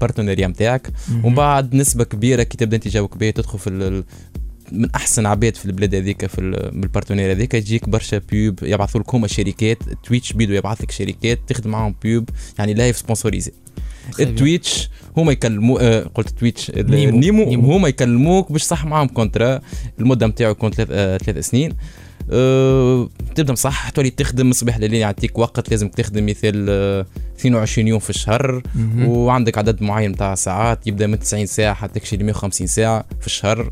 partenariat 0.00 0.46
نتاعك. 0.46 0.90
ومن 1.24 1.34
بعد 1.34 1.74
نسبة 1.74 2.04
كبيرة 2.04 2.42
كي 2.42 2.56
تبدأ 2.56 2.76
أنت 2.76 2.88
جوك 2.88 3.16
باهي 3.16 3.32
تدخل 3.32 3.58
في 3.58 3.70
ال- 3.70 4.04
من 4.72 4.90
أحسن 4.94 5.26
عباد 5.26 5.56
في 5.56 5.64
البلاد 5.66 5.94
هذيك 5.94 6.26
في 6.26 6.38
ال- 6.40 6.80
بال 6.80 6.89
partenaire 6.89 7.32
هذيك 7.32 7.54
يجيك 7.54 7.88
برشا 7.88 8.18
pub 8.18 8.58
يبعثوا 8.62 9.00
لك 9.00 9.14
هما 9.14 9.26
شركات 9.28 9.78
تويتش 10.04 10.32
بيدو 10.32 10.52
يبعث 10.52 10.80
لك 10.82 10.90
شركات 10.90 11.38
تخدم 11.46 11.70
معاهم 11.70 11.94
pub 12.02 12.28
يعني 12.58 12.74
live 12.74 12.96
sponsorisé. 12.98 13.52
التويتش 14.20 14.90
هما 15.16 15.32
يكلموا 15.32 15.78
آه 15.82 16.02
قلت 16.14 16.28
تويتش 16.30 16.70
نيمو. 16.70 17.18
نيمو. 17.18 17.72
هما 17.72 17.88
يكلموك 17.88 18.52
باش 18.52 18.62
تصح 18.62 18.84
معاهم 18.86 19.08
contrat 19.08 19.60
المدة 20.00 20.26
نتاعو 20.26 20.50
يكون 20.50 20.70
ثلاث 20.70 20.88
آه 20.92 21.18
ثلاث 21.18 21.48
سنين 21.48 21.72
أه 22.30 23.08
تبدأ 23.34 23.54
صح 23.54 23.88
تولي 23.88 24.10
تخدم 24.10 24.52
صباح 24.52 24.78
لليل 24.78 24.94
يعطيك 24.94 25.38
وقت 25.38 25.70
لازم 25.70 25.88
تخدم 25.88 26.26
مثال 26.26 26.66
آه، 26.70 27.06
22 27.38 27.88
يوم 27.88 27.98
في 27.98 28.10
الشهر 28.10 28.62
مهم. 28.74 29.08
وعندك 29.08 29.58
عدد 29.58 29.82
معين 29.82 30.16
تاع 30.16 30.34
ساعات 30.34 30.86
يبدأ 30.86 31.06
من 31.06 31.18
90 31.18 31.46
ساعة 31.46 31.74
حتى 31.74 32.00
تكشي 32.00 32.16
ل 32.16 32.24
150 32.24 32.66
ساعة 32.66 33.04
في 33.20 33.26
الشهر 33.26 33.70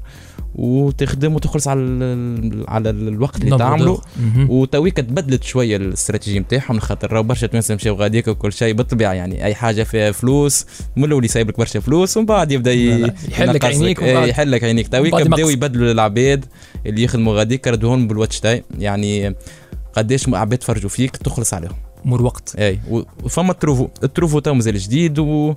وتخدم 0.54 1.34
وتخلص 1.34 1.68
على 1.68 1.80
ال- 1.80 2.64
على 2.68 2.90
الوقت 2.90 3.36
اللي 3.40 3.50
تعمله. 3.58 4.00
وتويكا 4.48 5.02
تبدلت 5.02 5.44
شوية 5.44 5.76
الاستراتيجية 5.76 6.38
نتاعهم 6.40 6.78
خاطر 6.80 7.12
راهو 7.12 7.22
برشا 7.22 7.46
توانسة 7.46 7.70
مشاو 7.70 7.94
غاديك 7.96 8.28
وكل 8.28 8.52
شيء 8.52 8.74
بالطبيعة 8.74 9.12
يعني 9.12 9.44
أي 9.44 9.54
حاجة 9.54 9.82
فيها 9.82 10.12
فلوس 10.12 10.66
من 10.96 11.04
الأول 11.04 11.24
يسايب 11.24 11.48
لك 11.48 11.58
برشا 11.58 11.80
فلوس 11.80 12.16
ومن 12.16 12.26
بعد 12.26 12.52
يبدأ 12.52 12.72
يحلك 12.72 13.64
عينيك 13.64 14.02
إيه، 14.02 14.18
يحلك 14.24 14.64
عينيك 14.64 14.88
تويكا 14.88 15.16
بعد 15.16 15.26
بداو. 15.28 15.50
يبدلوا 15.50 15.92
للعباد 15.92 16.44
اللي 16.86 17.02
يخدموا 17.02 17.34
غاديك 17.38 17.68
ردوهم 17.68 18.08
بال 18.08 18.15
watch 18.15 18.31
time 18.40 18.62
يعني 18.78 19.34
قداش 19.96 20.28
عباد 20.28 20.58
تفرجوا 20.58 20.90
فيك 20.90 21.16
تخلص 21.16 21.54
عليهم. 21.54 21.76
مر 22.04 22.22
وقت. 22.22 22.56
إي 22.56 22.80
وفما 23.24 23.52
التروفو 23.52 23.88
التروفو 24.02 24.38
تو 24.38 24.54
مازال 24.54 24.78
جديد 24.78 25.18
و 25.18 25.54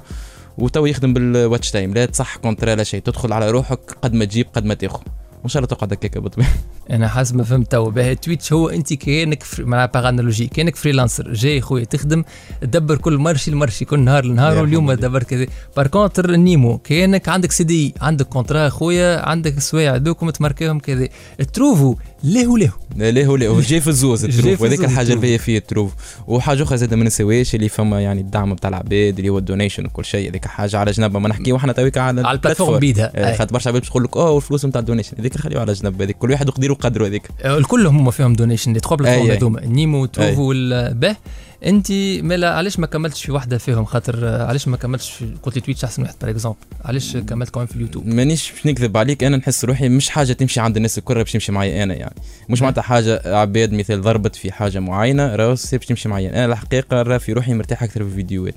وتو 0.57 0.85
يخدم 0.85 1.13
بال 1.13 1.30
watch 1.30 1.71
time 1.71 1.93
لا 1.93 2.05
تصح 2.05 2.37
contrat 2.37 2.75
لا 2.75 2.83
شيء. 2.83 3.01
تدخل 3.01 3.33
على 3.33 3.51
روحك 3.51 3.97
قد 4.01 4.13
ما 4.13 4.25
تجيب 4.25 4.47
قد 4.53 4.65
ما 4.65 4.73
تاخذ. 4.73 5.01
وإن 5.41 5.49
شاء 5.49 5.63
الله 5.63 5.75
تقعد 5.75 5.93
هكاك 5.93 6.17
بالطبيعه 6.17 6.49
أنا 6.91 7.07
حسب 7.07 7.35
ما 7.35 7.43
فهمت 7.43 7.71
تو 7.71 7.89
باهي 7.89 8.15
تويتش 8.15 8.53
هو 8.53 8.69
أنت 8.69 8.93
كأنك 8.93 9.43
free... 9.43 9.65
مع 9.65 9.85
par 9.85 10.09
analogie 10.09 10.47
كأنك 10.47 10.75
freelancer 10.75 11.33
جاي 11.33 11.61
خويا 11.61 11.83
تخدم 11.83 12.23
تدبر 12.61 12.97
كل 12.97 13.17
marché 13.17 13.51
ل 13.51 13.56
marché 13.56 13.85
كل 13.85 13.99
نهار 13.99 14.25
لنهار 14.25 14.57
واليوم. 14.57 14.93
تدبر 14.93 15.23
كذا 15.23 15.45
par 15.77 15.87
contre 15.87 16.29
النيمو 16.29 16.77
كأنك 16.77 17.29
عندك 17.29 17.51
CDI 17.51 17.93
عندك 18.01 18.25
contrat 18.25 18.69
خويا 18.69 19.29
عندك 19.29 19.57
السوايع 19.57 19.97
دوكم 19.97 20.29
تماركيهم 20.29 20.79
كذا 20.79 21.07
تروفو 21.53 21.95
له 22.23 22.57
له. 22.57 22.71
لا 22.95 23.11
لا 23.11 23.25
هو 23.25 23.35
لا 23.35 23.47
هو 23.47 23.59
جاي 23.59 23.81
في 23.81 23.87
الزوز 23.87 24.25
التروف 24.25 24.63
هذيك 24.63 24.83
الحاجة. 24.83 25.13
اللي 25.13 25.37
فيه 25.37 25.57
التروف 25.57 25.93
وحاجة 26.27 26.63
أخرى 26.63 26.77
زاد 26.77 26.93
ما 26.93 27.03
ننساوهاش 27.03 27.55
اللي 27.55 27.69
فما 27.69 28.01
يعني 28.01 28.21
الدعم 28.21 28.53
بتاع 28.53 28.69
العباد 28.69 29.17
اللي 29.17 29.29
هو 29.29 29.37
ال 29.37 29.42
donation 29.42 29.85
وكل 29.85 30.05
شيء. 30.05 30.29
هذيك 30.29 30.45
حاجة 30.45 30.77
على 30.77 30.91
جنب. 30.91 31.17
ما 31.17 31.29
نحكيو 31.29 31.55
إحنا 31.55 31.73
تويك 31.73 31.97
على 31.97 32.21
على 32.21 32.35
ال 32.35 32.39
plateforme 32.39 32.79
بيدها. 32.79 33.11
إيه،. 33.17 33.37
خاطر 33.37 33.53
برشا 33.53 33.69
عباد 33.69 33.81
تقول 33.81 34.03
لك 34.03 34.17
أوه 34.17 34.37
الفلوس 34.37 34.65
نتاع 34.65 34.79
ال 34.79 34.83
donation. 34.83 35.17
هذيك 35.19 35.37
خليوها 35.37 35.61
على 35.61 35.73
جنب. 35.73 36.01
هذيك 36.01 36.17
كل 36.17 36.31
واحد 36.31 36.49
قدره 36.75 37.05
هذيك 37.05 37.29
الكل 37.45 37.87
هم 37.87 38.11
فيهم 38.11 38.33
donation 38.33 38.73
les 38.73 38.79
trois 38.79 38.97
plateformes. 38.97 39.31
هذوما 39.31 39.63
النيمو 39.63 40.03
أي. 40.03 40.07
تروفو 40.07 40.41
والباه 40.49 41.15
انت 41.65 41.91
مالا 42.21 42.53
علاش 42.53 42.79
ما 42.79 42.87
كملتش 42.87 43.25
في 43.25 43.31
واحدة 43.31 43.57
فيهم؟ 43.57 43.85
خاطر 43.85 44.27
علاش 44.27 44.67
ما 44.67 44.77
كملتش 44.77 45.11
في 45.11 45.33
قلت 45.43 45.55
لي 45.55 45.61
تويتش 45.61 45.83
أحسن 45.83 46.01
واحد 46.01 46.15
par 46.21 46.29
exemple 46.29 46.57
علاش 46.85 47.17
كملت 47.17 47.49
كمان 47.49 47.67
في 47.67 47.75
اليوتيوب؟ 47.75 48.07
مانيش 48.07 48.51
باش 48.51 48.65
نكذب 48.65 48.97
عليك 48.97 49.23
أنا 49.23 49.37
نحس 49.37 49.65
روحي 49.65 49.89
مش 49.89 50.09
حاجة 50.09 50.33
تمشي 50.33 50.59
عند 50.59 50.75
الناس 50.75 50.97
الكل 50.97 51.15
باش 51.15 51.31
تمشي 51.31 51.51
معي 51.51 51.83
أنا 51.83 51.93
يعني. 51.93 52.15
مش 52.49 52.61
معناتها 52.61 52.81
حاجة 52.81 53.37
عباد 53.37 53.73
مثال 53.73 54.01
ضربت 54.01 54.35
في 54.35 54.51
حاجة 54.51 54.79
معينة 54.79 55.35
راهو 55.35 55.55
باش 55.71 55.85
تمشي 55.85 56.09
معي 56.09 56.29
أنا 56.29 56.45
الحقيقة 56.45 57.01
راه 57.01 57.17
في 57.17 57.33
روحي 57.33 57.53
مرتاح 57.53 57.83
أكثر 57.83 58.03
في 58.03 58.09
الفيديوهات. 58.09 58.55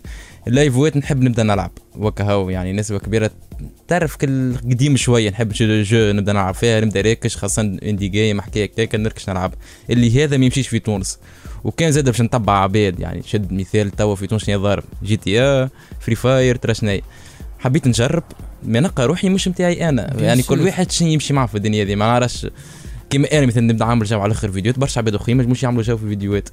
اللايفوات 0.49 0.97
نحب 0.97 1.23
نبدأ 1.23 1.43
نلعب. 1.43 1.71
وكهو 1.97 2.51
يعني 2.51 2.73
نسبة 2.73 2.99
كبيرة 2.99 3.31
تعرف 3.89 4.17
كل 4.17 4.57
قديم 4.57 4.97
شوية 4.97 5.31
نحب 5.31 5.53
جو, 5.53 5.83
جو 5.83 6.13
نبدأ 6.13 6.33
نلعب 6.33 6.55
فيها 6.55 6.81
نبدأ 6.81 7.01
راكش 7.01 7.37
خاصة 7.37 7.63
اندي 7.63 8.09
جيم 8.09 8.41
حكايه 8.41 8.65
هكاك 8.65 8.95
نركش 8.95 9.29
نلعب. 9.29 9.55
اللي 9.91 10.25
هذا 10.25 10.37
ما 10.37 10.45
يمشيش 10.45 10.69
في 10.69 10.79
تونس. 10.79 11.19
وكان 11.65 11.93
زاد 11.93 12.05
باش 12.05 12.21
نتبع 12.21 12.59
عباد 12.63 13.01
يعني 13.01 13.23
شد 13.23 13.53
مثال 13.53 13.91
توا 13.91 14.15
في 14.15 14.27
تونس 14.27 14.45
شنو 14.45 14.63
ضارب 14.63 14.85
جي 15.03 15.17
تي 15.17 15.41
ا 15.41 15.71
فري 16.01 16.15
فاير 16.15 16.57
ترى 16.57 16.75
شنيا 16.75 17.01
حبيت 17.59 17.87
نجرب 17.87 18.23
ما 18.63 18.81
نلقى 18.81 19.07
روحي 19.07 19.29
مش 19.29 19.49
نتاعي 19.49 19.89
أنا. 19.89 20.15
يعني 20.21 20.43
كل. 20.43 20.61
واحد 20.61 20.91
شنو 20.91 21.09
يمشي 21.09 21.33
معاه 21.33 21.47
في 21.47 21.55
الدنيا 21.55 21.85
دي 21.85 21.97
ما 21.97 22.07
نعرفش. 22.07 22.47
كيما 23.11 23.33
أنا 23.33 23.47
مثلا 23.47 23.63
نبدأ 23.63 23.85
عامل 23.85 24.07
جو 24.07 24.21
على 24.21 24.33
اخر 24.33 24.53
فيديوهات 24.53 24.79
برشا 24.79 24.99
عباد 24.99 25.15
أخرين 25.15 25.37
ما 25.37 25.57
يعملوا 25.63 25.83
جو 25.83 25.97
في 25.97 26.03
الفيديوهات. 26.03 26.49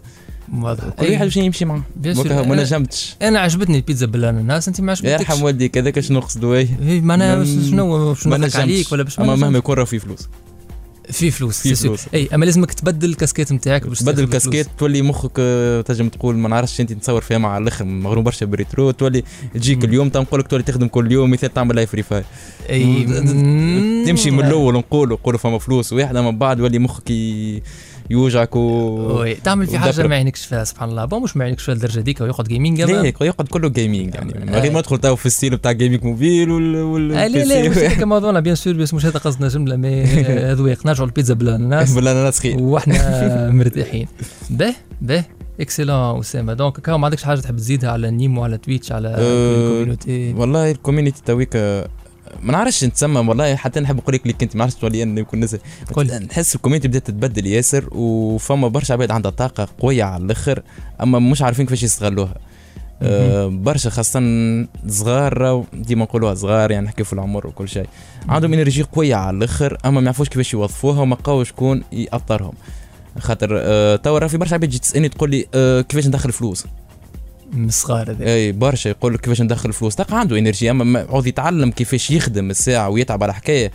واضح. 0.53 0.89
كل 0.89 1.11
واحد 1.11 1.23
باش 1.23 1.37
يمشي 1.37 1.65
معاه 1.65 1.83
ما 2.45 2.55
نجمتش. 2.55 3.15
أنا 3.21 3.39
عجبتني 3.39 3.77
البيتزا 3.77 4.05
بالأناناس 4.05 4.67
أنت 4.67 4.81
ما 4.81 4.91
عجبتكش. 4.91 5.21
يرحم 5.21 5.43
والديك 5.43 5.77
هذاك 5.77 5.99
شنو 5.99 6.19
نقصدوا 6.19 6.55
إيه 6.55 6.67
إيه، 6.81 7.01
معناها 7.01 7.45
شنو 7.45 8.15
نضحك 8.25 8.55
عليك 8.55 8.91
ولا 8.91 9.03
باش 9.03 9.19
أما 9.19 9.27
ما 9.27 9.35
مهما؟ 9.35 9.57
يكون 9.57 9.75
راه 9.75 9.83
في 9.83 9.99
فلوس. 9.99 10.27
في 11.11 11.31
فلوس 11.31 11.61
في. 11.61 11.75
فلوس. 11.75 12.05
أي 12.13 12.29
أما 12.33 12.45
لازمك 12.45 12.73
تبدل 12.73 13.09
الكاسكيت 13.09 13.51
نتاعك 13.51 13.87
باش 13.87 14.03
بدل 14.03 14.13
تاخذ 14.13 14.23
الكاسكيت 14.23 14.67
تولي 14.77 15.01
مخك 15.01 15.31
آه، 15.39 15.81
تنجم 15.81 16.09
تقول 16.09 16.35
ما 16.37 16.49
نعرفش 16.49 16.81
أنت 16.81 16.93
تصور 16.93 17.21
فيها 17.21 17.37
مع 17.37 17.57
الأخر 17.57 17.85
مغروم 17.85 18.23
برشا 18.23 18.45
ب 18.45 18.53
rétro 18.53 18.91
تولي 18.91 19.23
تجيك. 19.53 19.83
اليوم 19.85 20.09
تنقول 20.09 20.39
لك 20.39 20.47
تولي 20.47 20.63
تخدم 20.63 20.87
كل 20.87 21.11
يوم 21.11 21.31
مثال 21.31 21.53
تعمل 21.53 21.75
live 21.75 21.95
فلوس. 21.95 22.23
أي. 22.69 23.03
تمشي 24.07 24.31
من. 24.31 24.45
الأول 24.45 24.73
نقولوا 24.73 25.17
نقولوا 25.17 25.39
فما 25.39 25.59
فلوس 25.59 25.93
واحدة 25.93 26.21
من 26.21 26.37
بعد 26.37 26.61
ولي 26.61 26.79
مخك 26.79 27.11
يوجعك 28.09 28.55
و 28.55 28.59
وي 29.19 29.33
تعمل 29.35 29.67
في 29.67 29.77
حاجة. 29.77 30.07
ما 30.07 30.15
يعينكش 30.15 30.45
فيها 30.45 30.63
سبحان 30.63 30.89
الله. 30.89 31.05
bon 31.05 31.23
مش 31.23 31.37
ما 31.37 31.43
يعينكش 31.43 31.63
فيها 31.63 31.73
الدرجة 31.75 31.99
ديك 31.99 32.21
ويقعد 32.21 32.47
gaming 32.47 32.79
يقعد 33.21 33.47
كله 33.47 33.69
gaming 33.69 34.15
يعني 34.15 34.33
من 34.39 34.49
آه. 34.49 34.59
غير 34.59 34.71
ما 34.71 34.79
ندخل 34.79 34.97
تو 34.97 35.15
في 35.15 35.25
ال 35.25 35.30
style 35.30 35.55
بتاع 35.57 35.71
gaming 35.71 36.03
mobile 36.03 36.51
وال 36.51 36.75
وال 36.75 37.11
آه، 37.15 37.27
لا 37.27 37.43
لا 37.43 37.69
مش. 37.69 37.77
هذاك 37.77 38.03
موضوعنا 38.03 38.39
bien 38.39 38.55
sûr 38.55 38.73
بس 38.73 38.93
مش 38.93 39.05
هذا 39.05 39.19
قصدنا 39.19 39.47
جملة 39.47 39.75
mais 39.75 40.03
اذواق 40.51 40.85
نرجعوا 40.85 41.07
البيتزا 41.07 41.33
بالاناناس 41.33 41.93
بالله 41.93 42.11
أنا 42.11 42.31
سخيت 42.31 42.61
وإحنا 42.61 42.95
مرتاحين. 43.57 44.07
به 44.49 44.73
به. 45.01 45.23
excellent 45.59 46.19
أسامة. 46.19 46.53
donc 46.53 46.79
كاو 46.79 46.97
ما 46.97 47.05
عندكش 47.05 47.23
حاجة 47.23 47.39
تحب 47.39 47.57
تزيدها 47.57 47.89
على 47.91 48.11
نيمو 48.11 48.43
على 48.43 48.57
تويتش 48.57 48.91
على 48.91 49.07
أه، 49.07 49.15
ال 49.19 49.30
community؟ 49.30 50.33
والله 50.33 50.71
ال 50.71 50.76
community 50.76 51.21
تويك 51.25 51.49
آه، 51.55 51.87
ما 52.41 52.51
نعرفش 52.51 52.83
نتسمى 52.83 53.19
والله 53.19 53.55
حتى 53.55 53.79
نحب 53.79 53.97
نقول 53.97 54.15
لك 54.15 54.21
اللي 54.21 54.33
كنت 54.33 54.55
ما 54.55 54.59
نعرفش 54.59 54.75
تولي 54.75 55.03
أنا 55.03 55.19
يكون 55.19 55.47
قل. 55.93 56.27
نحس 56.31 56.55
ال 56.55 56.58
community 56.58 56.87
بدأت 56.87 57.07
تتبدل 57.07 57.45
ياسر 57.45 57.89
وفما 57.91 58.67
برشا 58.67 58.93
عباد 58.93 59.11
عندها 59.11 59.31
طاقة 59.31 59.67
قوية 59.79 60.03
على 60.03 60.23
الآخر 60.23 60.61
أما 61.01 61.19
مش 61.19 61.41
عارفين 61.41 61.65
كيفاش 61.65 61.83
يستغلوها. 61.83 62.35
آه 63.01 63.47
برشا 63.47 63.89
خاصة 63.89 64.19
صغار 64.87 65.65
ديما 65.73 66.03
نقولوها 66.03 66.35
صغار 66.35 66.71
يعني 66.71 66.85
نحكي 66.85 67.03
في 67.03 67.13
العمر 67.13 67.47
وكل 67.47 67.69
شيء. 67.69 67.87
عندهم 68.29 68.53
energy 68.53 68.81
قوية 68.83 69.15
على 69.15 69.37
الآخر 69.37 69.77
أما 69.85 69.99
ما 69.99 70.05
يعرفوش 70.05 70.29
كيفاش 70.29 70.53
يوظفوها 70.53 71.01
وما 71.01 71.15
لقاوش 71.15 71.49
شكون 71.49 71.83
يأطرهم. 71.91 72.53
خاطر 73.19 73.49
آه 73.51 73.95
توا 73.95 74.27
في 74.27 74.37
برشا 74.37 74.53
عباد 74.53 74.69
تجي 74.69 74.79
تسألني 74.79 75.09
تقول 75.09 75.29
لي 75.29 75.45
آه 75.53 75.81
كيفاش 75.81 76.07
ندخل 76.07 76.31
فلوس؟ 76.31 76.65
من 77.55 77.67
الصغار 77.67 78.11
هذا. 78.11 78.25
أي 78.25 78.51
برشا 78.51 78.89
يقول 78.89 79.13
لك 79.13 79.21
كيفاش 79.21 79.41
ندخل 79.41 79.73
فلوس 79.73 79.95
تلقى 79.95 80.19
عنده 80.19 80.37
energy 80.37 80.71
أما 80.71 80.83
ما 80.83 80.99
عاود 81.09 81.27
يتعلم 81.27 81.71
كيفاش 81.71 82.11
يخدم 82.11 82.49
الساعة 82.49 82.89
ويتعب 82.89 83.23
على 83.23 83.33
حكاية. 83.33 83.71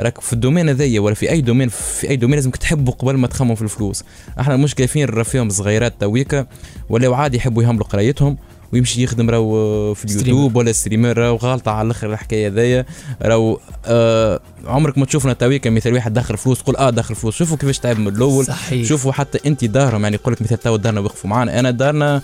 راك 0.00 0.20
في 0.20 0.32
ال 0.32 0.37
domaine 0.37 0.68
هذايا 0.68 1.00
ولا 1.00 1.14
في 1.14 1.30
أي 1.30 1.40
domaine 1.40 1.68
في 1.68 2.10
أي 2.10 2.16
domaine 2.16 2.34
لازمك 2.34 2.56
تحبه 2.56 2.92
قبل 2.92 3.16
ما 3.16 3.26
تخمم 3.26 3.54
في 3.54 3.62
الفلوس. 3.62 4.04
إحنا 4.40 4.54
المشكلة 4.54 4.86
فين 4.86 5.08
راه 5.08 5.22
فيهم 5.22 5.50
صغيرات 5.50 5.94
تويكا 6.00 6.46
ولاو 6.88 7.14
عادي 7.14 7.36
يحبوا 7.36 7.62
يهملوا 7.62 7.86
قرايتهم 7.86 8.36
ويمشي 8.72 9.02
يخدم 9.02 9.30
راهو 9.30 9.94
في 9.94 10.04
اليوتيوب 10.04 10.56
ولا 10.56 10.72
streamer 10.72 11.18
راهو 11.18 11.36
غالطة 11.36 11.70
على 11.70 11.86
الآخر 11.86 12.12
الحكاية 12.12 12.48
هذيا 12.48 12.84
راهو 13.22 13.58
آه 13.86 14.40
عمرك 14.66 14.98
ما 14.98 15.04
تشوفنا 15.04 15.32
تويكا 15.32 15.70
مثل 15.70 15.92
واحد 15.92 16.12
دخل 16.12 16.36
فلوس 16.36 16.62
تقول 16.62 16.76
آه 16.76 16.90
دخل 16.90 17.14
فلوس. 17.14 17.36
شوفوا 17.36 17.56
كيفاش 17.56 17.78
تعب 17.78 17.98
من 17.98 18.08
الأول. 18.08 18.44
صحيح. 18.44 18.88
شوفوا 18.88 19.12
حتى 19.12 19.38
أنت 19.46 19.64
دارهم 19.64 20.02
يعني 20.02 20.16
يقول 20.16 20.32
لك 20.32 20.42
مثل 20.42 20.56
تو 20.56 20.76
دارنا 20.76 21.00
وقفوا 21.00 21.30
معنا 21.30 21.60
أنا 21.60 21.70
دارنا 21.70 22.22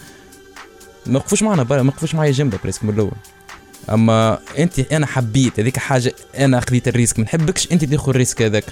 ما 1.07 1.19
وقفوش 1.19 1.43
معنا 1.43 1.63
برا 1.63 1.83
ما 1.83 1.89
وقفوش 1.89 2.15
معايا 2.15 2.33
جنبه 2.33 2.59
presque 2.63 2.85
من 2.85 2.91
الأول. 2.91 3.13
أما 3.91 4.39
أنت 4.59 4.79
أنا 4.79 5.07
حبيت 5.07 5.61
هذيك 5.61 5.79
حاجة 5.79 6.15
أنا 6.39 6.61
خذيت 6.61 6.89
ال 6.89 6.92
risque. 6.92 7.19
ما 7.19 7.25
نحبكش 7.25 7.73
أنت 7.73 7.85
تاخذ 7.85 8.09
ال 8.09 8.13
risque 8.13 8.43
هذاك. 8.43 8.65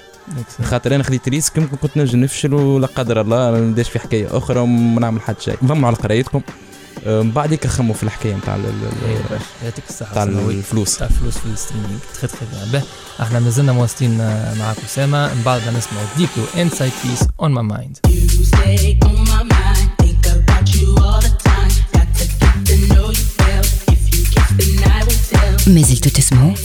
خاطر 0.63 0.95
أنا 0.95 1.03
خذيت 1.03 1.29
risque 1.29 1.57
يمكن 1.57 1.77
كنت 1.77 1.97
نجم 1.97 2.21
نفشل 2.21 2.55
ولا 2.55 2.87
قدر 2.87 3.21
الله 3.21 3.51
ما 3.51 3.61
نديرش 3.61 3.89
في 3.89 3.99
حكاية 3.99 4.37
أخرى 4.37 4.61
وما 4.61 5.01
نعمل 5.01 5.21
حتى 5.21 5.45
شيء. 5.45 5.57
ضموا 5.65 5.87
على 5.87 5.97
قرايتكم. 5.97 6.41
من 7.07 7.31
بعديك 7.31 7.67
خموا 7.67 7.95
في 7.95 8.03
الحكاية 8.03 8.35
نتاع 8.35 8.55
إيه،. 8.55 9.39
يعطيك 9.65 9.85
الصحة 9.89 10.11
نتاع. 10.11 10.23
الفلوس. 10.23 10.99
تاع 10.99 11.07
الفلوس 11.07 11.39
في 11.39 11.47
ال 11.47 11.51
streaming. 11.51 11.99
تخي 12.23 12.47
به 12.73 12.83
أحنا 13.21 13.41
مازلنا 13.41 13.73
مواصلين 13.73 14.21
آه، 14.21 14.55
معك 14.55 14.77
اسامه 14.85 15.35
من 15.35 15.43
بعد 15.43 15.61
ما 15.61 15.79
نسمعوا 15.79 16.07
Diplo 16.17 16.63
and 16.63 16.93
Sidepiece 17.05 17.25
On 17.41 17.53
My 17.53 17.65
Mind 17.65 17.99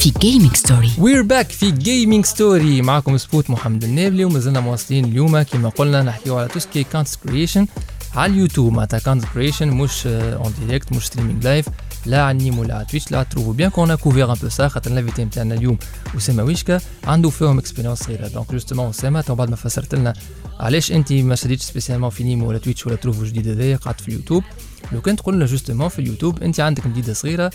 في 0.07 0.13
جيمنج 0.19 0.55
ستوري 0.55 0.91
وير 0.97 1.21
باك 1.21 1.49
في 1.51 1.71
جيمنج 1.71 2.25
ستوري 2.25 2.81
معكم 2.81 3.17
سبوت 3.17 3.49
محمد 3.49 3.83
النابلي 3.83 4.25
ومازلنا 4.25 4.59
مواصلين 4.59 5.05
اليوم 5.05 5.41
كما 5.41 5.69
قلنا 5.69 6.03
نحكيو 6.03 6.37
على 6.37 6.47
tout 6.47 6.63
ce 6.63 6.71
qui 6.71 6.83
content 6.83 7.07
creation 7.23 7.67
على 8.15 8.33
اليوتيوب. 8.33 8.73
معناتها 8.73 8.99
content 8.99 9.25
creation 9.33 9.67
مش 9.67 10.07
en 10.07 10.53
direct 10.59 10.93
مش 10.93 11.05
streaming 11.05 11.43
live 11.43 11.65
لا 12.05 12.23
على 12.23 12.37
ال 12.37 12.42
Nimo 12.42 12.59
ولا 12.59 12.75
على 12.75 12.85
Twitch 12.85 13.11
لا 13.11 13.23
Trovo 13.23 13.51
bien 13.51 13.69
qu'on 13.69 13.95
couvre 13.95 14.31
un 14.31 14.37
peu 14.41 14.49
ça 14.49 14.67
خاطر 14.67 14.91
ال 14.91 14.96
invité 14.96 15.25
نتاعنا 15.25 15.55
اليوم 15.55 15.77
أسامة 16.17 16.43
ويشكا. 16.43 16.79
عنده 17.03 17.29
فيهم 17.29 17.57
expérience 17.57 17.99
صغيره 17.99 18.27
donc 18.27 18.51
justement 18.51 18.89
أسامة 18.89 19.21
تو 19.21 19.35
بعد 19.35 19.49
ما 19.49 19.55
فسرت 19.55 19.95
لنا 19.95 20.13
علاش 20.59 20.91
أنت 20.91 21.13
ما 21.13 21.35
شديتش 21.35 21.63
spécialement 21.63 22.09
في 22.09 22.23
Nimo 22.23 22.43
ولا 22.43 22.57
Twitch 22.57 22.87
ولا 22.87 22.95
Trovo 22.95 23.25
جديد 23.25 23.47
هذايا 23.47 23.77
قعدت 23.77 24.01
في 24.01 24.07
اليوتيوب. 24.07 24.43
لو 24.91 25.01
كان 25.01 25.15
تقول 25.15 25.45
justement 25.45 25.89
في 25.89 25.99
اليوتيوب 25.99 26.43
أنت 26.43 26.59
عندك 26.59 26.87
مديده 26.87 27.13
صغيرة 27.13 27.51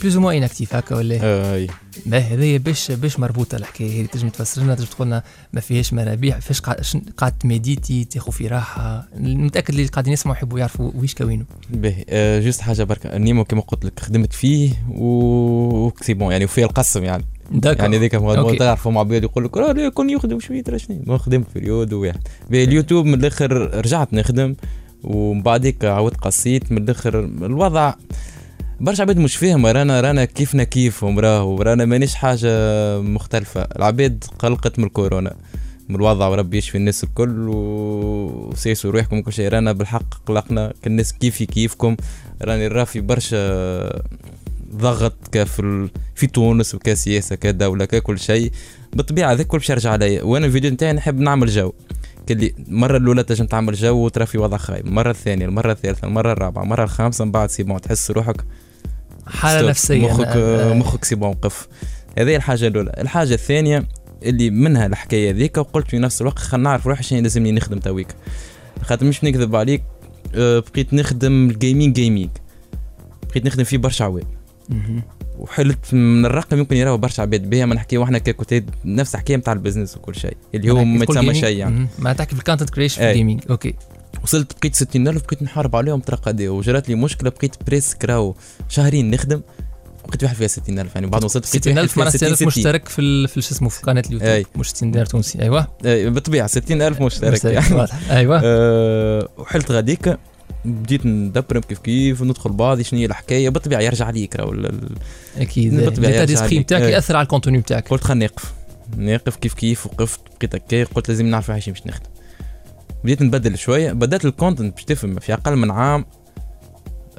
بلوز 0.00 0.16
مو 0.16 0.30
انكتيف 0.30 0.74
هكا 0.74 0.96
ولا؟ 0.96 1.54
أي. 1.54 1.66
ما 2.06 2.18
هذايا 2.18 2.58
باش 2.58 2.90
باش 2.90 3.18
مربوطة 3.18 3.56
الحكاية 3.56 4.00
هذه 4.00 4.06
تنجم 4.06 4.28
تفسر 4.28 4.62
لنا 4.62 4.74
تنجم 4.74 4.90
تقول 4.90 5.06
لنا 5.06 5.22
ما 5.52 5.60
فيهاش 5.60 5.92
مرابيح 5.92 6.38
فاش 6.38 6.60
قاعد 7.16 7.38
تميديتي 7.38 8.04
تاخذ 8.04 8.32
في 8.32 8.48
راحة. 8.48 9.08
متأكد 9.16 9.70
اللي 9.70 9.86
قاعدين 9.86 10.12
يسمعوا 10.12 10.36
يحبوا 10.36 10.58
يعرفوا 10.58 10.90
ويش 10.94 11.14
كوينه 11.14 11.44
باهي. 11.70 12.04
آه 12.08 12.40
جوست 12.40 12.60
حاجة 12.60 12.84
برك 12.84 13.06
نيمو 13.06 13.44
كما 13.44 13.60
قلت 13.60 13.84
لك 13.84 14.00
خدمت 14.00 14.32
فيه 14.32 14.70
و 14.88 15.90
سي 16.02 16.14
بون 16.14 16.32
يعني 16.32 16.44
وفيه 16.44 16.64
القسم 16.64 17.04
يعني. 17.04 17.24
داكور 17.50 17.82
يعني 17.82 17.96
هذيك 17.96 18.14
أوكي. 18.14 18.56
تعرفوا 18.56 18.92
مع 18.92 19.00
عباد 19.00 19.22
يقول 19.22 19.44
لك 19.44 19.56
راه 19.56 19.88
كون 19.88 20.10
يخدم 20.10 20.40
شوية 20.40 20.62
ترى 20.62 20.78
شنو؟ 20.78 21.18
خدمت 21.18 21.46
في 21.52 21.58
ريود 21.58 21.92
واحد 21.92 22.20
باهي 22.50 22.64
اليوتيوب 22.64 23.06
من 23.06 23.14
الآخر 23.14 23.52
رجعت 23.74 24.14
نخدم 24.14 24.54
ومن 25.04 25.42
بعديك 25.42 25.84
عاودت 25.84 26.16
قصيت 26.16 26.72
من 26.72 26.78
الآخر 26.78 27.24
الوضع 27.24 27.94
برشا 28.80 29.02
عباد 29.02 29.18
مش 29.18 29.36
فاهمة 29.36 29.72
رانا 29.72 30.00
رانا 30.00 30.24
كيفنا 30.24 30.64
كيفهم 30.64 31.18
راهو 31.18 31.62
رانا 31.62 31.84
مانيش 31.84 32.14
حاجة 32.14 32.50
مختلفة. 33.00 33.62
العباد 33.62 34.24
قلقت 34.38 34.78
من 34.78 34.84
الكورونا 34.84 35.34
من 35.88 35.96
الوضع 35.96 36.28
وربي 36.28 36.58
يشفي 36.58 36.78
الناس 36.78 37.04
الكل 37.04 37.48
وسيسوا 37.48 38.90
روحكم 38.90 39.18
وكل 39.18 39.32
شيء. 39.32 39.48
رانا 39.48 39.72
بالحق 39.72 40.14
قلقنا 40.26 40.72
كالناس 40.82 41.12
كيفي 41.12 41.46
كيفكم. 41.46 41.96
راني 42.42 42.68
راه 42.68 42.84
في 42.84 43.00
برشا 43.00 44.02
ضغط 44.74 45.14
كف 45.32 45.60
ال... 45.60 45.90
في 46.14 46.26
تونس 46.26 46.74
وكسياسة 46.74 47.36
كدولة 47.36 47.84
ككل 47.84 48.18
شيء. 48.18 48.50
بالطبيعة 48.92 49.32
هذاك 49.32 49.46
كل 49.46 49.58
باش 49.58 49.70
يرجع 49.70 49.90
عليا. 49.90 50.22
وأنا 50.22 50.46
الفيديو 50.46 50.70
نتاعي 50.70 50.92
نحب 50.92 51.20
نعمل 51.20 51.48
جو. 51.48 51.72
كلي 52.28 52.54
المرة 52.68 52.96
الأولى 52.96 53.22
تنجم 53.22 53.46
تعمل 53.46 53.74
جو 53.74 53.96
وترى 54.04 54.26
في 54.26 54.38
وضع 54.38 54.56
خايب 54.56 54.86
المرة 54.86 55.10
الثانية 55.10 55.46
المرة 55.46 55.72
الثالثة 55.72 56.06
المرة 56.08 56.32
الرابعة 56.32 56.62
المرة 56.62 56.84
الخامسة 56.84 57.24
من 57.24 57.32
بعد 57.32 57.50
سي 57.50 57.62
بون 57.62 57.80
تحس 57.80 58.10
روحك 58.10 58.44
حالة. 59.26 59.68
نفسية. 59.68 60.06
مخك 60.12 60.26
أنا- 60.26 60.72
مخك 60.76 61.04
سي 61.04 61.14
بون 61.14 61.28
وقف 61.28 61.68
هذه 62.18 62.36
الحاجة 62.36 62.66
الأولى. 62.66 62.92
الحاجة 62.98 63.34
الثانية 63.34 63.88
اللي 64.22 64.50
منها 64.50 64.86
الحكاية 64.86 65.30
ذيك 65.32 65.56
وقلت 65.58 65.88
في 65.90 65.98
نفس 65.98 66.20
الوقت 66.20 66.38
خلينا 66.38 66.70
نعرف 66.70 66.86
روحي 66.86 67.02
شنو 67.02 67.20
لازمني 67.20 67.52
نخدم 67.52 67.78
تويك. 67.78 68.08
خاطر 68.82 69.06
مش 69.06 69.24
نكذب 69.24 69.56
عليك 69.56 69.82
أه، 70.34 70.58
بقيت 70.72 70.94
نخدم 70.94 71.50
الجيمنج 71.50 71.94
جيمنج 71.94 72.30
بقيت 73.30 73.46
نخدم 73.46 73.64
فيه 73.64 73.78
برشا 73.78 74.04
عوام. 74.04 74.22
وحلت 75.38 75.94
من 75.94 76.26
الرقم 76.26 76.58
يمكن 76.58 76.76
يراو 76.76 76.96
برشا 76.98 77.22
عباد 77.22 77.50
بها 77.50 77.66
ما 77.66 77.74
نحكيو 77.74 78.04
إحنا 78.04 78.18
ككوتيد 78.18 78.70
نفس 78.84 79.14
الحكاية 79.14 79.36
نتاع 79.36 79.52
البزنس 79.52 79.96
وكل 79.96 80.14
شيء. 80.14 80.36
اللي 80.54 80.70
هو 80.70 80.84
ما 80.84 81.06
gaming. 81.06 81.32
شيء 81.32 81.56
يعني. 81.58 81.86
ما 81.98 82.12
تحكي 82.12 82.34
في 82.34 82.38
الكونتنت 82.40 82.70
كريشن 82.70 82.96
في 82.96 83.06
أي. 83.06 83.10
الجيمنج 83.10 83.40
أوكي. 83.50 83.74
وصلت 84.24 84.52
بقيت 84.60 84.74
60000 84.74 85.22
بقيت 85.26 85.42
نحارب 85.42 85.76
عليهم 85.76 86.00
ترقدي 86.00 86.48
وجرات 86.48 86.88
لي 86.88 86.94
مشكلة 86.94 87.30
بقيت 87.30 87.56
بريسك 87.66 88.04
راهو 88.04 88.34
شهرين 88.68 89.10
نخدم 89.10 89.40
بقيت 90.08 90.22
واحد 90.22 90.36
فيها 90.36 90.46
60000 90.46 90.94
يعني. 90.94 91.06
بعد 91.06 91.20
ما 91.20 91.24
وصلت 91.24 91.42
بقيت 91.50 91.62
60000 91.64 91.98
معناها 91.98 92.10
60 92.16 92.34
6000 92.34 92.46
مشترك 92.58 92.88
في 92.88 92.98
ال- 93.00 93.28
في 93.28 93.40
شو 93.42 93.54
اسمه 93.54 93.68
في 93.68 93.80
قناة 93.82 94.02
اليوتيوب. 94.06 94.30
أي. 94.30 94.46
مش 94.56 94.68
60 94.70 94.90
دينار 94.90 95.06
تونسي. 95.06 95.42
أيوه. 95.42 95.66
إيه، 95.84 96.08
بالطبيعة 96.08 96.46
60000 96.46 97.00
مشترك 97.02 97.44
يعني. 97.44 97.74
واضح. 97.74 98.10
أيوه. 98.10 98.40
أه 98.44 99.28
وحلت 99.38 99.70
غاديك 99.72 100.18
بديت 100.64 101.06
ندبر 101.06 101.58
كيف 101.58 101.78
كيف 101.78 102.20
وندخل 102.20 102.52
بعضي 102.52 102.84
شنو 102.84 103.00
هي 103.00 103.06
الحكاية؟ 103.06 103.48
بالطبيعة 103.48 103.80
يرجع 103.80 104.10
ليك 104.10 104.36
راهو 104.36 104.70
أكيد. 105.36 105.74
بالطبيعة 105.74 106.10
الاتا 106.10 106.32
يرجع 106.32 106.42
عليك. 106.44 106.62
بتاعك 106.62 106.82
أي. 106.82 106.92
يأثر 106.92 107.16
على 107.16 107.22
الكونتوني 107.22 107.58
بتاعك. 107.58 107.88
قلت 107.88 108.04
خلينا 108.04 108.24
نقف. 108.24 108.52
نقف 108.96 109.36
كيف 109.36 109.54
كيف 109.54 109.86
وقفت 109.86 110.20
بقيت 110.38 110.54
هكا 110.54 110.84
قلت 110.84 111.08
لازم 111.08 111.26
نعرف 111.26 111.50
عايش 111.50 111.68
باش 111.68 111.86
نخدم. 111.86 112.06
بديت 113.04 113.22
نبدل 113.22 113.58
شوية. 113.58 113.92
بدأت 113.92 114.24
ال 114.24 114.30
content 114.30 114.74
باش 114.74 114.84
تفهم 114.84 115.18
في 115.18 115.32
أقل 115.32 115.56
من 115.56 115.70
عام 115.70 116.04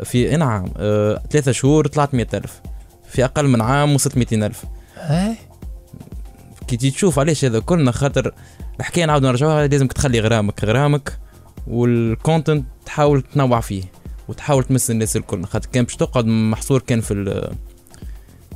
في 0.03 0.35
أنا 0.35 0.45
عام؟ 0.45 0.73
أه 0.77 1.21
ثلاثة 1.31 1.51
شهور 1.51 1.87
طلعت 1.87 2.13
100000 2.13 2.61
في 3.09 3.25
أقل 3.25 3.47
من 3.47 3.61
عام 3.61 3.95
وصلت 3.95 4.17
200000 4.17 4.65
اي 4.97 5.35
كي 6.67 6.77
تشوف 6.77 7.19
علاش 7.19 7.45
هذا 7.45 7.59
كلنا 7.59 7.91
خاطر 7.91 8.33
الحكاية 8.79 9.05
نعاود 9.05 9.23
نرجعوها 9.23 9.67
لازمك 9.67 9.93
تخلي 9.93 10.19
غرامك. 10.19 10.63
غرامك 10.63 11.19
وال 11.67 11.89
content 11.89 12.65
تحاول 12.85 13.21
تنوع 13.21 13.59
فيه 13.59 13.83
وتحاول 14.27 14.63
تمس 14.63 14.91
الناس 14.91 15.15
الكل 15.15 15.45
خاطر 15.45 15.69
كان 15.73 15.83
باش 15.83 15.95
تقعد 15.95 16.25
محصور 16.25 16.81
كان 16.81 17.01
في 17.01 17.13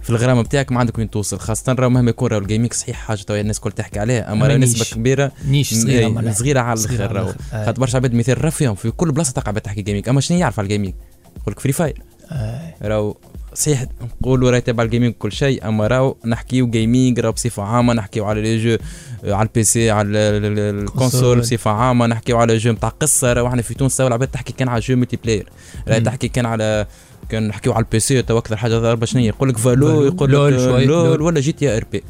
في 0.02 0.10
الغرامة 0.10 0.42
بتاعك 0.42 0.72
ما 0.72 0.80
عندك 0.80 0.98
وين 0.98 1.10
توصل 1.10 1.40
خاصة 1.40 1.74
راه 1.74 1.88
مهما 1.88 2.10
يكون 2.10 2.30
راهو 2.30 2.42
ال 2.42 2.46
gaming 2.46 2.74
صحيح 2.74 2.98
حاجة 2.98 3.22
تو 3.22 3.36
الناس 3.36 3.58
الكل 3.58 3.72
تحكي 3.72 4.00
عليها 4.00 4.32
أما 4.32 4.34
أما 4.34 4.48
راه. 4.48 4.58
نسبة 4.58 4.86
كبيرة 4.96 5.32
نيش 5.46 5.74
صغيرة 5.74 6.22
إيه،. 6.22 6.32
صغيرة 6.32 6.60
على 6.60 6.76
صغيرة 6.76 7.06
الآخر 7.06 7.16
راهو. 7.16 7.34
خاطر 7.66 7.82
برشا 7.82 7.98
عباد 7.98 8.14
مثال 8.14 8.44
راه 8.44 8.50
فيهم 8.50 8.76
في 8.76 8.92
كل 8.92 9.12
بلاصة 9.12 9.32
تقع 9.32 9.52
تحكي 9.52 9.82
gaming 9.82 10.10
أما 10.10 10.22
شنو 10.22 10.38
يعرف 10.38 10.60
على 10.60 10.66
ال 10.66 10.70
gaming 10.70 10.94
يقول 11.38 11.54
لك 11.54 11.60
Free 11.60 11.74
Fire 11.74 12.02
آه. 12.32 12.74
راهو 12.82 13.16
صحيح 13.60 13.86
نقولوا 14.22 14.52
راه 14.52 14.58
يتابع 14.58 14.84
ال 14.84 14.88
gaming 14.88 15.14
كل 15.14 15.32
شيء 15.32 15.68
أما 15.68 15.88
راهو 15.88 16.16
نحكيو 16.26 16.68
gaming 16.70 17.20
راهو 17.20 17.32
بصفة 17.32 17.64
عامة 17.64 17.94
نحكيو 17.94 18.26
على 18.26 18.42
les 18.42 18.58
jeux 18.64 18.78
آه، 19.24 19.34
على 19.34 19.48
ال 19.48 19.64
PC 19.64 19.92
على 19.92 20.08
ال- 20.08 20.16
ال- 20.18 20.46
ال- 20.60 20.80
ال 20.84 20.86
console 20.86 21.00
console. 21.00 21.40
بصفة 21.40 21.72
عامة 21.72 22.08
نحكيو 22.08 22.38
على 22.38 22.58
jeu 22.58 22.72
نتاع 22.72 22.90
قصة 22.90 23.34
راهو 23.34 23.48
إحنا 23.48 23.62
في 23.62 23.74
تونس 23.74 23.98
تو 23.98 24.08
العباد 24.08 24.28
تحكي 24.28 24.54
كان 24.54 24.68
على 24.70 24.80
jeu 24.80 24.96
multiplayer 24.96 25.50
راهي. 25.88 26.00
تحكي 26.02 26.28
كان 26.28 26.46
على 26.46 26.88
كان 27.30 27.48
نحكيو 27.48 27.74
على 27.74 27.84
ال 27.86 28.00
PC 28.00 28.22
تو 28.22 28.38
أكثر 28.38 28.58
حاجة 28.58 28.78
ضربه 28.80 29.06
شنو 29.06 29.22
يقول 29.22 29.50
لك 29.50 29.58
Valo 29.58 30.04
يقول 30.06 30.32
LoL 30.32 30.54
لك 30.54 30.88
LoL 30.88 30.88
LoL. 30.88 31.22
ولا 31.22 31.40
GTA 31.40 31.78
RP 31.78 32.04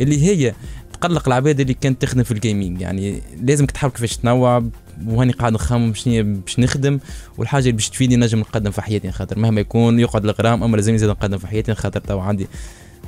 اللي 0.00 0.22
هي 0.22 0.54
تقلق 0.92 1.28
العباد 1.28 1.60
اللي 1.60 1.74
كانت 1.74 2.02
تخدم 2.02 2.22
في 2.22 2.30
ال 2.32 2.39
gaming 2.39 2.80
يعني 2.80 3.22
لازمك 3.42 3.70
تحاول 3.70 3.92
كيفاش 3.92 4.16
تنوع 4.16 4.62
وهاني 5.06 5.32
قاعد 5.32 5.52
نخمم 5.52 5.94
شنو 5.94 6.40
باش 6.40 6.58
نخدم 6.58 7.00
والحاجة 7.38 7.62
اللي 7.62 7.72
باش 7.72 7.90
تفيدني 7.90 8.16
نجم 8.16 8.38
نقدم 8.38 8.70
في 8.70 8.82
حياتي 8.82 9.12
خاطر. 9.12 9.38
مهما 9.38 9.60
يكون 9.60 10.00
يقعد 10.00 10.24
الغرام 10.24 10.62
أما 10.62 10.76
لازم 10.76 10.96
زاد 10.96 11.10
نقدم 11.10 11.38
في 11.38 11.46
حياتي 11.46 11.74
خاطر. 11.74 12.00
تو 12.00 12.18
عندي 12.18 12.46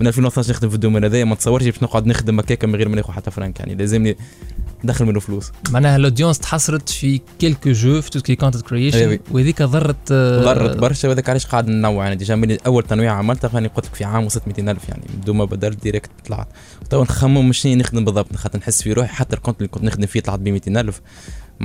من 0.00 0.06
2012 0.06 0.50
نخدم 0.50 0.68
في 0.68 0.74
ال 0.74 0.78
domaine 0.78 1.04
هذايا 1.04 1.24
ما 1.24 1.34
تصورش 1.34 1.64
باش 1.64 1.82
نقعد 1.82 2.06
نخدم 2.06 2.38
هكاك 2.38 2.64
من 2.64 2.76
غير 2.76 2.88
ما 2.88 2.96
ناخذ 2.96 3.12
حتى 3.12 3.30
فرانك. 3.30 3.60
يعني 3.60 3.74
لازمني 3.74 4.16
ندخل 4.84 5.04
منه 5.04 5.20
فلوس. 5.20 5.52
معناها 5.70 5.96
ال 5.96 6.01
audience 6.01 6.38
تحصرت 6.38 6.88
في 6.88 7.20
quelques 7.38 7.72
jeux 7.72 8.00
في 8.00 8.10
tout 8.10 8.22
ce 8.22 8.28
qui 8.28 8.36
content 8.36 8.72
oui. 8.72 9.20
وهذيك 9.30 9.62
ضرت 9.62 9.96
آه، 10.12 10.44
ضرت 10.44 10.76
برشا 10.76 11.08
وهذاك 11.08 11.28
علاش 11.28 11.46
قاعد 11.46 11.68
ننوع. 11.68 12.04
يعني 12.04 12.16
déjà 12.16 12.34
من 12.34 12.58
أول 12.66 12.82
تنويع 12.82 13.12
عملتها 13.12 13.48
خاني 13.48 13.68
قلت 13.68 13.86
لك 13.86 13.94
في 13.94 14.04
عام 14.04 14.24
وصلت 14.24 14.42
200 14.46 14.70
ألف. 14.70 14.88
يعني 14.88 15.02
بدون 15.22 15.36
ما 15.36 15.44
بدلت 15.44 15.82
direct 15.82 16.10
طلعت. 16.26 16.48
تو 16.90 17.02
نخمم 17.02 17.52
شنو 17.52 17.74
نخدم 17.74 18.04
بالضبط 18.04 18.36
خاطر 18.36 18.58
نحس 18.58 18.82
في 18.82 18.92
روحي 18.92 19.08
حتى 19.08 19.36
الكونت 19.36 19.56
اللي 19.58 19.68
كنت 19.68 19.84
نخدم 19.84 20.06
فيه 20.06 20.20
طلعت 20.20 20.38
ب 20.38 20.48
200 20.48 20.92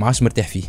عادش 0.02 0.22
مرتاح 0.22 0.48
فيه. 0.48 0.62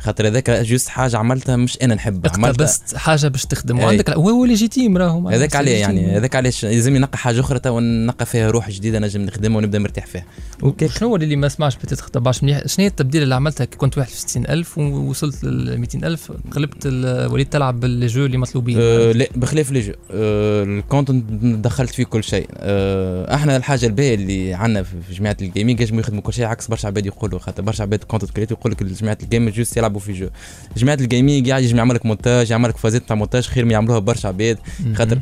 خاطر 0.00 0.26
هذاك 0.26 0.50
جوست 0.50 0.88
حاجة 0.88 1.16
عملتها 1.16 1.56
مش 1.56 1.78
أنا 1.82 1.94
نحبها 1.94 2.32
عملتها. 2.32 2.50
اقتبست 2.50 2.96
حاجة 2.96 3.28
باش 3.28 3.46
تخدم. 3.46 3.78
وعندك 3.78 4.10
هو 4.10 4.44
ليجيتيم 4.44 4.96
راهو 4.96 5.20
معناها 5.20 5.38
هذاك 5.38 5.56
عليه. 5.56 5.76
يعني 5.76 6.16
هذاك 6.16 6.36
علاش 6.36 6.64
لازمني 6.64 6.98
نلقى 6.98 7.18
حاجة 7.18 7.40
أخرى 7.40 7.58
تو 7.58 7.80
نلقى 7.80 8.26
فيها 8.26 8.50
روح 8.50 8.70
جديدة 8.70 8.98
نجم 8.98 9.20
نخدمها 9.20 9.58
ونبدأ 9.58 9.78
مرتاح 9.78 10.06
فيها. 10.06 10.24
شنو 10.86 11.08
هو 11.08 11.16
اللي 11.16 11.36
ما 11.36 11.48
سمعش 11.48 11.76
بتيت 11.76 12.00
خطباش 12.00 12.42
مليح 12.42 12.66
شنو 12.66 12.82
هي 12.82 12.86
التبديل 12.86 13.22
اللي 13.22 13.34
عملتها؟ 13.34 13.64
كي 13.64 13.76
كنت 13.76 13.98
61000 13.98 14.78
ووصلت 14.78 15.44
لل 15.44 15.78
200000 15.78 16.32
قلبت 16.50 16.86
وليت 17.32 17.52
تلعب 17.52 17.80
بالجو 17.80 18.26
اللي 18.26 18.38
مطلوبين. 18.38 18.76
أه 18.80 19.12
لا 19.12 19.26
بخلاف 19.36 19.72
les 19.72 19.80
jeux. 19.80 19.92
أه 20.10 20.62
ال 20.64 20.72
content 20.72 21.24
دخلت 21.64 21.90
فيه 21.90 22.04
كل 22.04 22.24
شيء. 22.24 22.48
أه 22.54 23.34
أحنا 23.34 23.56
الحاجة 23.56 23.86
الباهية 23.86 24.14
اللي 24.14 24.54
عندنا 24.54 24.82
في 24.82 24.96
في 25.08 25.14
جماعة 25.14 25.36
ال 25.42 25.47
gaming 25.47 25.80
يجموا 25.80 26.00
يخدموا 26.00 26.22
كل 26.22 26.32
شيء 26.32 26.44
عكس 26.44 26.66
برشا 26.66 26.88
عباد 26.88 27.06
يقولوا. 27.06 27.38
خاطر 27.38 27.62
برشا 27.62 27.82
عباد 27.82 28.04
content 28.04 28.30
creator 28.30 28.58
يقول 28.58 28.72
لك 28.72 28.82
جماعة 28.82 29.18
ال 29.22 29.27
gaming 29.27 29.54
juste 29.54 29.76
يلعبوا 29.88 30.00
في 30.00 30.12
jeux 30.12 30.28
جماعة 30.76 30.94
ال 31.00 31.07
gaming 31.07 31.50
قاعد 31.50 31.62
يجم 31.62 31.76
يعمل 31.76 31.94
لك 31.94 32.06
مونتاج 32.06 32.50
يعمل 32.50 32.68
لك 32.68 32.76
فازات 32.76 33.08
تاع 33.08 33.16
مونتاج 33.16 33.42
خير 33.46 33.64
ما 33.64 33.72
يعملوها 33.72 33.98
برشا 33.98 34.28
عباد. 34.28 34.58
خاطر 34.94 35.18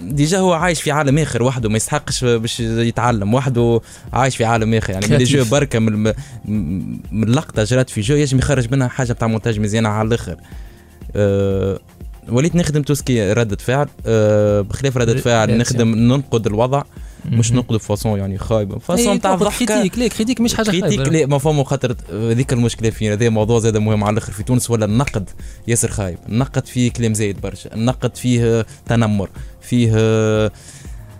déjà 0.00 0.38
هو 0.38 0.52
عايش 0.52 0.82
في 0.82 0.90
عالم 0.90 1.18
آخر 1.18 1.42
وحده 1.42 1.68
ما 1.68 1.76
يستحقش 1.76 2.24
باش 2.24 2.60
يتعلم 2.60 3.34
وحده 3.34 3.80
عايش 4.12 4.36
في 4.36 4.44
عالم 4.44 4.74
آخر 4.74 4.92
يعني 4.92 5.06
les 5.06 5.24
jeux. 5.24 5.44
بركة 5.44 5.78
من 5.78 5.88
الم- 5.88 6.14
من 7.12 7.28
لقطة 7.28 7.64
جرات 7.64 7.90
في 7.90 8.00
jeu 8.00 8.14
يجم 8.14 8.38
يخرج 8.38 8.72
منها 8.72 8.88
حاجة 8.88 9.12
بتاع 9.12 9.28
مونتاج 9.28 9.60
مزيانة 9.60 9.88
على 9.88 10.08
الآخر 10.08 10.36
أه 11.16 11.78
وليت 12.28 12.54
نخدم 12.56 12.82
tout 12.82 13.04
ce 13.04 13.15
qui 13.15 13.32
ردة 13.32 13.56
فعل 13.56 13.86
أه 14.06 14.60
بخلاف 14.60 14.96
ردة 14.96 15.16
فعل. 15.16 15.58
نخدم 15.58 15.88
ننقد 15.94 16.46
الوضع 16.46 16.82
مش. 17.24 17.52
ننقد 17.52 17.76
façon 17.76 18.18
يعني 18.18 18.38
خايبه 18.38 18.78
façon 18.78 19.20
تاع 19.20 19.36
critique 19.36 19.98
la 19.98 20.08
critique 20.08 20.40
مش 20.40 20.54
حاجة 20.54 20.70
critique 20.70 20.98
خايبة. 20.98 21.18
لا 21.18 21.26
ما 21.26 21.38
فما 21.38 21.64
خاطر 21.64 21.96
هذيك 22.10 22.52
المشكلة 22.52 22.90
فينا. 22.90 23.14
هذا 23.14 23.28
موضوع 23.28 23.58
زاد 23.58 23.76
مهم 23.76 24.04
على 24.04 24.12
الأخر 24.12 24.32
في 24.32 24.42
تونس 24.42 24.70
ولا 24.70 24.84
النقد 24.84 25.30
ياسر 25.68 25.90
خايب. 25.90 26.18
النقد 26.28 26.66
فيه 26.66 26.90
كلام 26.90 27.14
زايد 27.14 27.40
برشا. 27.40 27.74
النقد 27.74 28.16
فيه 28.16 28.66
تنمر. 28.86 29.30
فيه 29.60 29.92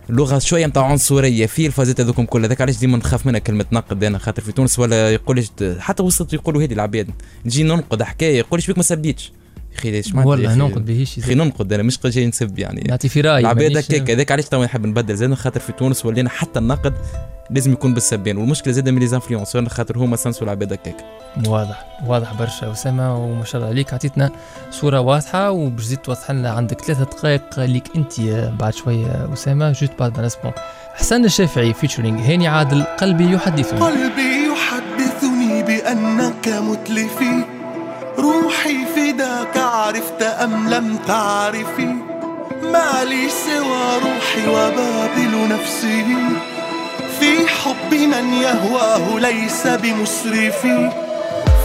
لغة 0.09 0.38
شوية 0.38 0.67
نتاع 0.67 0.85
عنصرية. 0.85 1.47
في 1.47 1.67
الفازات 1.67 2.01
هذوكم 2.01 2.25
كل 2.25 2.45
هذاك 2.45 2.61
علاش 2.61 2.79
ديما 2.79 2.99
نخاف 2.99 3.27
منها 3.27 3.41
كلمة 3.41 3.67
نقد 3.73 4.05
أنا 4.05 4.19
خاطر 4.19 4.43
في 4.43 4.53
تونس 4.53 4.79
ولا 4.79 5.12
يقولش 5.12 5.47
حتى 5.79 6.03
وسط 6.03 6.33
يقولوا 6.33 6.62
هذه 6.62 6.73
العباد. 6.73 7.11
نجي 7.47 7.62
ننقد 7.62 8.03
حكاية 8.03 8.38
يقولش 8.38 8.67
بيك 8.67 8.77
ما 8.77 8.83
سبيتش. 8.83 9.33
أخي 9.78 9.88
إيش 9.88 10.14
معناتها 10.14 10.42
يا 10.42 10.48
والله؟ 10.48 10.54
ننقد 10.54 10.85
بهيش 10.87 11.18
أخي 11.18 11.35
ننقد 11.35 11.72
أنا 11.72 11.82
مش 11.82 11.98
جاي 12.04 12.26
نسب 12.26 12.58
يعني. 12.58 12.85
نعطي 12.88 13.08
في 13.08 13.20
رايي 13.20 13.40
العباد 13.40 13.76
هكاك 13.76 14.11
هذاك 14.11 14.32
علاش 14.32 14.44
تو 14.44 14.64
نحب 14.64 14.87
نبدل. 14.87 15.16
زاد 15.16 15.35
خاطر 15.35 15.61
في 15.61 15.72
تونس 15.72 16.06
ولينا 16.06 16.28
حتى 16.30 16.58
النقد 16.58 16.94
لازم 17.50 17.72
يكون 17.72 17.94
بالسبان 17.94 18.37
والمشكلة 18.37 18.72
زاد 18.72 18.88
من 18.88 18.98
les 18.98 19.07
influenceurs 19.07 19.68
خاطر 19.68 19.98
هما 19.98 20.16
سنسوا 20.16 20.42
العباد 20.44 20.72
هكاك. 20.72 20.96
واضح 21.46 21.87
واضح 22.06 22.35
برشا. 22.35 22.72
اسامه 22.72 23.16
وما 23.24 23.44
شاء 23.44 23.56
الله 23.56 23.72
عليك 23.72 23.94
عطيتنا 23.94 24.30
صورة 24.70 25.00
واضحة. 25.00 25.50
وباش 25.50 25.85
تزيد 25.85 25.98
توضح 25.98 26.30
لنا 26.30 26.50
عندك 26.50 26.80
ثلاثة 26.80 27.04
دقائق 27.04 27.61
ليك 27.61 27.85
أنت 27.96 28.20
بعد 28.61 28.74
شوية 28.74 29.32
اسامه 29.32 29.72
juste 29.72 29.92
بعد 29.98 30.18
ما 30.18 30.26
نسمع 30.26 30.54
حسن 30.94 31.24
الشافعي 31.24 31.74
فيتشرينج 31.74 32.20
هاني 32.20 32.48
عادل 32.48 32.82
قلبي 32.82 33.32
يحدثني. 33.32 33.80
قلبي 33.80 34.48
يحدثني 34.52 35.62
بأنك 35.62 36.48
متلفي. 36.48 37.62
روحي 38.18 38.87
فداك 38.96 39.57
عرفت 39.57 40.22
أم 40.22 40.68
لم 40.68 40.98
تعرفي؟ 41.07 41.96
ما 42.62 43.05
لي 43.05 43.29
سوى 43.29 43.98
روحي 44.05 44.48
وبابل 44.48 45.48
نفسي. 45.48 46.05
في 47.20 47.48
حب 47.48 47.94
من 47.94 48.35
يهواه 48.35 49.18
ليس 49.18 49.66
بمسرفي. 49.66 50.90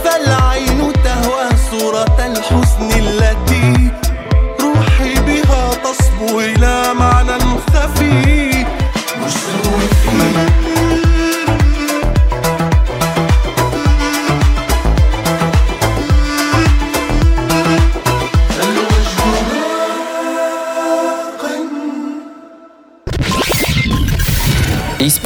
فالعين 0.04 0.92
تهوى 1.04 1.48
صورة 1.70 2.16
الحسن 2.26 2.90
التي 2.98 3.90
روحي 4.60 5.14
بها 5.14 5.74
تصبو 5.74 6.40
إلى 6.40 6.94
معنى 6.94 7.38
خفي. 7.74 8.66
مسرفي 9.20 11.07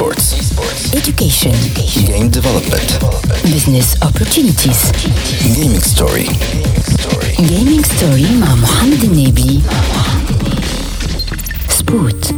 Esports. 0.02 0.34
Education. 0.92 1.54
Game 2.04 2.28
development. 2.30 2.88
Business 3.44 3.94
opportunities. 4.02 4.90
Gaming 5.54 5.80
story. 5.80 6.26
Gaming 7.38 7.84
ستوري 7.86 8.26
مع 8.40 8.54
محمد 8.54 9.04
النبي 9.04 9.60
سبوت 11.68 12.34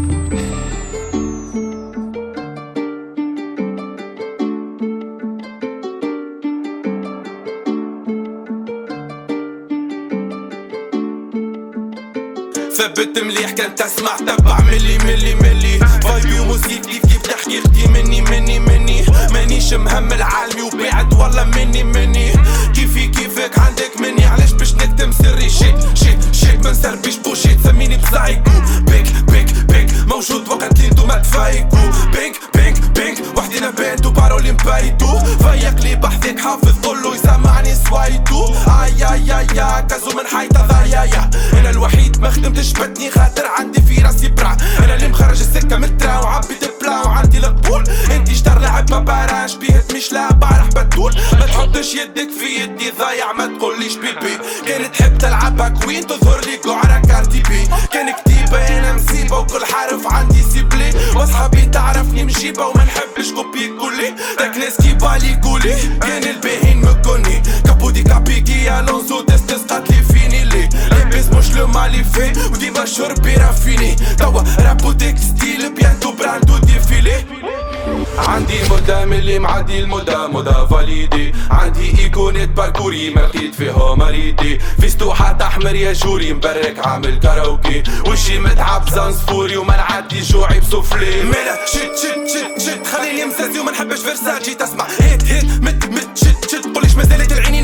ثبت 12.76 13.18
مليح 13.18 13.50
كان 13.50 13.74
تسمع 13.74 14.16
تبع 14.16 14.60
ملي 14.60 14.98
ملي 14.98 15.34
ملي 15.34 15.78
فايبي 16.02 16.40
وموسيقى 16.40 17.03
أختي 17.47 17.87
مني 17.87 18.21
مني 18.21 18.59
مني 18.59 19.05
مانيش 19.33 19.73
مهم 19.73 20.13
العالمي 20.13 20.61
وبعد 20.61 21.13
والله 21.13 21.43
مني 21.43 21.83
مني. 21.83 22.31
كيفي 22.73 23.07
كيفك؟ 23.07 23.59
عندك 23.59 23.91
مني. 23.99 24.25
علاش 24.25 24.51
باش 24.51 24.73
نكتم 24.75 25.11
سري؟ 25.11 25.49
شيك 25.49 25.75
شيك 25.93 26.19
شيك 26.31 26.63
ما 26.63 26.71
نسربيش 26.71 27.15
بوشي 27.17 27.55
تسميني 27.55 27.97
بسايكو 27.97 28.51
بيك 28.79 29.07
بيك 29.31 29.53
بيك. 29.53 29.89
موجود 30.07 30.49
وقت 30.49 30.75
اللي 30.75 30.87
انتو 30.87 31.05
ما 31.05 31.17
تفايقوا 31.17 31.91
بينك 32.13 32.35
بينك 32.53 32.79
بينك. 32.95 33.37
وحدينا 33.37 33.69
بينتو 33.69 34.09
بارولي 34.09 34.51
مبايتو. 34.51 35.19
فيق 35.19 35.79
لي 35.83 35.95
بحثك 35.95 36.39
حافظ 36.39 36.73
كله 36.85 37.15
يسمعني 37.15 37.75
سوايتو. 37.75 38.45
آي 38.67 39.05
آي 39.11 39.39
آي 39.39 39.45
كازو 39.89 40.09
من 40.17 40.27
حيطة 40.37 40.67
ضايايا 40.67 41.29
أنا 41.53 41.69
الوحيد 41.69 42.21
ما 42.21 42.29
خدمتش 42.29 42.73
بدني 42.73 43.11
خاطر 43.11 43.45
عندي 43.59 43.81
في 43.81 44.01
راسي 44.01 44.27
برع. 44.27 44.57
أنا 44.83 44.95
اللي 44.95 45.07
مخرج 45.07 45.39
السكة 45.39 45.77
من 45.77 45.83
الترا 45.83 46.17
وعبيت 46.17 46.63
بلا 46.85 47.01
وعندي 47.05 47.37
القبول 47.37 47.83
انت 48.11 48.31
شطر 48.33 48.59
لعب 48.59 48.91
ما 48.91 48.99
بعرفش 48.99 49.55
بيه 49.55 49.83
مش 49.95 50.11
لا 50.13 50.33
بعرف 50.33 50.67
بتول 50.67 51.13
ما 51.33 51.45
تحطش 51.45 51.93
يدك 51.93 52.29
في 52.39 52.61
يدي 52.63 52.91
ضايع 52.99 53.31
ما 53.33 53.45
تقوليش 53.57 53.95
بيبي 53.95 54.37
كان 54.67 54.91
تحب 54.91 55.17
تلعبها 55.17 55.69
كوين 55.69 56.07
تظهر 56.07 56.39
لي 56.45 56.55
قعرة 56.55 57.01
كارتي 57.07 57.43
بي. 57.49 57.67
كان 57.93 58.11
كتيبة 58.11 58.67
أنا 58.67 58.93
مصيبة 58.93 59.37
وكل 59.39 59.65
حرف 59.65 60.13
عندي 60.13 60.41
سيبلي. 60.53 60.93
واصحابي 61.15 61.61
تعرفني 61.61 62.23
مجيبة 62.23 62.65
وما 62.65 62.83
نحبش 62.83 63.31
كوبي 63.31 63.67
كولي. 63.79 64.15
تاك 64.37 64.57
ناس 64.57 64.77
كي 64.81 64.93
بالي 64.93 65.39
قولي 65.43 65.75
كان 66.01 66.23
الباهين 66.23 66.81
مكوني. 66.81 67.41
كابودي 67.65 68.03
كابيكي 68.03 68.79
الونزو 68.79 69.21
تستسقط 69.21 69.89
لي 69.89 70.03
فيني 70.03 70.43
لي 70.45 70.69
لابس 70.91 71.25
مش 71.27 71.55
لو 71.55 71.67
مالي 71.67 72.03
في 72.03 72.33
وديما 72.75 72.85
شربي 72.85 73.35
رافيني 73.35 73.95
توا 74.19 74.41
راب 74.59 74.85
وتكستيل 74.85 75.73
بيانتو 75.75 76.11
براند 76.11 76.49
وديفيلي 76.51 77.25
عندي 78.17 78.53
مدة 78.71 79.05
ملي 79.05 79.39
معدي 79.39 79.79
المدى 79.79 80.17
مدى 80.17 80.67
فاليدي 80.69 81.33
عندي 81.51 81.99
ايقونة 81.99 82.45
باركوري 82.45 83.09
ما 83.09 83.21
لقيت 83.21 83.55
فيها 83.55 83.95
مريدي 83.95 84.59
في 84.81 84.89
ستوحة 84.89 85.37
احمر 85.41 85.75
يا 85.75 85.93
جوري 85.93 86.33
مبرك 86.33 86.87
عامل 86.87 87.19
كاراوكي 87.19 87.83
وشي 88.07 88.39
متعب 88.39 88.89
زنصفوري 88.89 89.57
وما 89.57 89.75
نعدي 89.77 90.19
جوعي 90.21 90.59
بسوفلي 90.59 91.23
مالا 91.23 91.65
شت 91.65 91.91
شت 92.01 92.27
شت 92.27 92.61
شت 92.61 92.87
خليني 92.87 93.25
مسازي 93.25 93.59
وما 93.59 93.71
نحبش 93.71 93.99
فيرساتشي 93.99 94.55
تسمع 94.55 94.87
هيت 94.99 95.23
هيت 95.23 95.45
مت 95.61 95.85
مت 95.85 96.04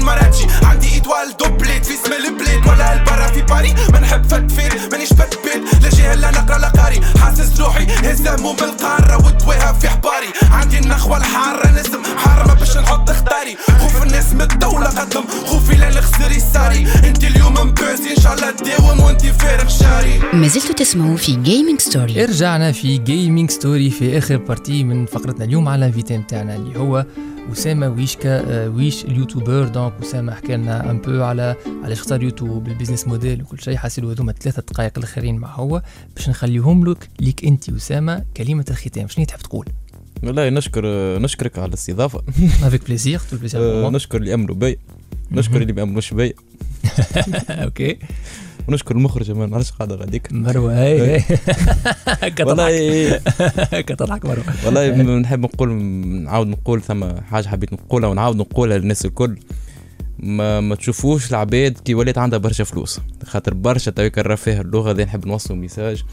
العينين 0.02 0.06
مراتشي 0.06 0.46
عندي 0.64 0.94
ايطوال 0.94 1.38
دوبليت. 1.40 1.86
في 1.86 1.94
اسم 1.94 2.14
البليت. 2.14 2.68
ولا 2.68 2.94
البرا 2.94 3.28
في 3.28 3.42
باري. 3.42 3.74
ما 3.94 4.00
نحب 4.00 4.24
فتفير 4.26 4.90
مانيش 4.92 5.10
فتبيت 5.10 5.84
لا 5.84 5.90
جهل 5.90 6.22
لا 6.22 6.32
نقرأ 6.32 6.58
لا 6.58 6.68
قاري. 6.68 7.02
حاسس 7.20 7.62
روحي 7.62 7.86
هزامهم 7.86 8.56
بالقارة. 8.56 9.18
ودواها 9.26 9.74
في 9.74 9.90
حباري. 9.90 10.32
عندي 10.52 10.80
النخوة 10.80 11.18
الحارة. 11.18 11.72
نسم 11.80 12.02
حارة 12.18 12.54
باش 12.54 12.78
نحط 12.78 13.10
اختاري. 13.10 13.58
خوف 13.80 14.04
الناس 14.04 14.34
من 14.34 14.42
الدولة 14.42 14.88
قدم. 14.88 15.24
خوفي 15.46 15.76
لا 15.76 15.90
الخسر 15.90 16.32
يساري. 16.32 16.88
انت 17.04 17.24
اليوم 17.24 17.54
مبازي 17.54 18.12
إن 18.18 18.22
شاء 18.24 18.34
الله 18.34 18.52
تداوم 18.52 19.00
وانت 19.00 19.26
فارغ 19.26 19.70
شاري. 19.70 20.20
ما 20.34 20.48
زلتوا 20.48 20.76
تسمعوا 20.76 21.18
في 21.18 21.36
Gaming 21.36 21.80
Story 21.80 22.26
رجعنا 22.26 22.72
في 22.72 22.98
Gaming 22.98 23.52
Story 23.52 23.90
في 23.90 24.18
آخر 24.18 24.38
partie 24.38 24.84
من 24.84 25.06
فقرتنا 25.06 25.46
اليوم 25.46 25.68
على 25.68 25.80
ال 25.80 25.85
invité 25.85 26.18
نتاعنا 26.18 26.56
اللي 26.56 26.80
هو 26.80 27.06
اسامه 27.52 27.90
ويشكا 27.90 28.40
آه، 28.52 28.70
ويش 28.70 29.06
ال 29.06 29.12
YouTuber. 29.12 29.68
Donc 29.68 29.94
اسامه 30.02 30.36
حكى 30.36 30.58
لنا 30.58 30.92
un 30.92 30.98
peu 30.98 31.24
على 31.24 31.56
علاش 31.84 32.00
اختار 32.00 32.24
يوتيوب 32.24 32.68
ال 32.68 32.72
business 32.72 33.08
model 33.08 33.42
وكل 33.42 33.60
شيء 33.62 33.76
حاسيلو 33.76 34.10
هذوما 34.10 34.32
ثلاثة 34.32 34.62
دقائق 34.62 34.92
الآخرين 34.98 35.38
مع 35.38 35.56
هو 35.56 35.82
باش 36.16 36.30
نخليهم 36.30 36.86
لك 36.90 37.10
ليك 37.20 37.46
أنت 37.46 37.70
اسامه 37.70 38.24
كلمة 38.38 38.66
الختام. 38.70 39.08
شنو 39.08 39.26
تحب 39.26 39.40
تقول؟ 39.40 39.66
والله 40.24 40.50
نشكر 40.50 40.86
نشكرك 41.20 41.60
على 41.60 41.68
الاستضافة. 41.68 42.22
avec 42.64 42.88
plaisir 42.88 43.20
tout 43.20 43.38
plaisir 43.38 43.90
نشكر 43.90 44.18
اللي 44.18 44.34
امنوا 44.34 44.56
بي. 44.56 44.80
نشكر 45.32 45.62
اللي 45.62 45.74
ما 45.74 45.84
امنوش 45.84 46.14
بي. 46.14 46.34
OK. 47.50 47.98
ونشكر 48.72 48.96
المخرج 48.96 49.32
ما 49.32 49.46
نعرفش 49.46 49.72
قاعدة 49.72 49.96
غاديك 49.96 50.34
مروة 50.34 50.74
هاي 50.84 51.20
هاي 51.20 52.34
والله 52.40 53.18
كتضحك 53.18 53.86
كتضحك 53.86 54.26
مروة. 54.30 54.44
والله 54.66 54.90
نحب 55.20 55.40
نقول 55.40 55.74
نعاود 56.24 56.48
نقول 56.48 56.82
ثم 56.82 57.20
حاجة 57.20 57.48
حبيت 57.48 57.74
نقولها 57.74 58.10
ونعاود 58.10 58.36
نقولها 58.36 58.78
للناس 58.78 59.06
الكل. 59.06 59.40
ما 60.20 60.60
ما 60.60 60.76
تشوفوش 60.76 61.30
العباد 61.30 61.78
كي 61.78 61.94
ولات 61.96 62.18
عندها 62.18 62.40
برشا 62.40 62.64
فلوس. 62.64 63.00
خاطر 63.26 63.54
برشا 63.54 63.92
تويك 63.92 64.20
الرفاه 64.20 64.62
اللغة 64.62 64.92
دي 64.92 65.04
نحب 65.06 65.28
نوصل 65.28 65.56
message. 65.56 66.04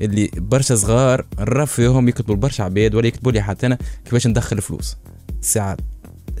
اللي 0.00 0.30
برشا 0.36 0.74
صغار 0.76 1.24
الرفاهم 1.40 2.08
يكتبوا 2.08 2.36
برشا 2.36 2.64
عباد 2.64 2.94
ولا 2.94 3.06
يكتبوا 3.06 3.32
لي 3.32 3.42
حتى 3.42 3.66
أنا 3.66 3.78
كيفاش 4.04 4.26
ندخل 4.26 4.60
فلوس 4.62 4.96
ساعات. 5.40 5.80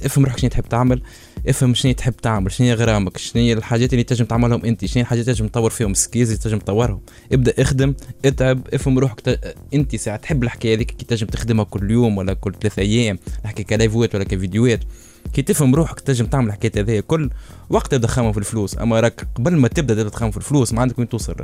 افهم 0.04 0.24
روحك 0.24 0.38
شنو 0.38 0.50
تحب 0.50 0.68
تعمل 0.68 1.02
افهم 1.48 1.74
شنو 1.74 1.92
تحب 1.92 2.16
تعمل 2.16 2.52
شنو 2.52 2.74
غرامك 2.74 3.16
شنو 3.16 3.52
الحاجات 3.52 3.92
اللي 3.92 4.04
تنجم 4.04 4.24
تعملهم 4.24 4.64
انت 4.64 4.84
شنو 4.84 5.02
الحاجات 5.02 5.24
اللي 5.24 5.34
تنجم 5.34 5.48
تطور 5.48 5.70
فيهم 5.70 5.94
skills 5.94 6.30
اللي 6.30 6.42
تنجم 6.42 6.58
تطورهم. 6.58 7.00
ابدأ 7.32 7.54
اخدم 7.58 7.94
اتعب 8.24 8.60
افهم 8.74 8.98
روحك 8.98 9.20
ت... 9.20 9.54
انت 9.74 9.96
ساعة 9.96 10.16
تحب 10.16 10.42
الحكاية 10.42 10.76
هذيك 10.76 10.90
كي 10.90 11.04
تنجم 11.04 11.26
تخدمها 11.26 11.64
كل 11.64 11.90
يوم 11.90 12.18
ولا 12.18 12.34
كل 12.34 12.54
ثلاثة 12.60 12.82
أيام 12.82 13.18
نحكي 13.44 13.62
كلايفوات 13.64 14.14
ولا 14.14 14.24
كفيديوهات. 14.24 14.80
كي 15.32 15.42
تفهم 15.42 15.74
روحك 15.74 16.00
تنجم 16.00 16.26
تعمل 16.26 16.46
الحكايات 16.46 16.78
هذيا 16.78 17.00
كل 17.00 17.30
وقت 17.70 17.90
تبدا 17.90 18.32
في 18.32 18.38
الفلوس. 18.38 18.78
أما 18.78 19.00
راك 19.00 19.26
قبل 19.34 19.56
ما 19.56 19.68
تبدأ 19.68 19.94
تبدا 19.94 20.08
تخمم 20.08 20.30
في 20.30 20.36
الفلوس 20.36 20.72
ما 20.72 20.80
عندك 20.80 20.98
وين 20.98 21.08
توصل 21.08 21.34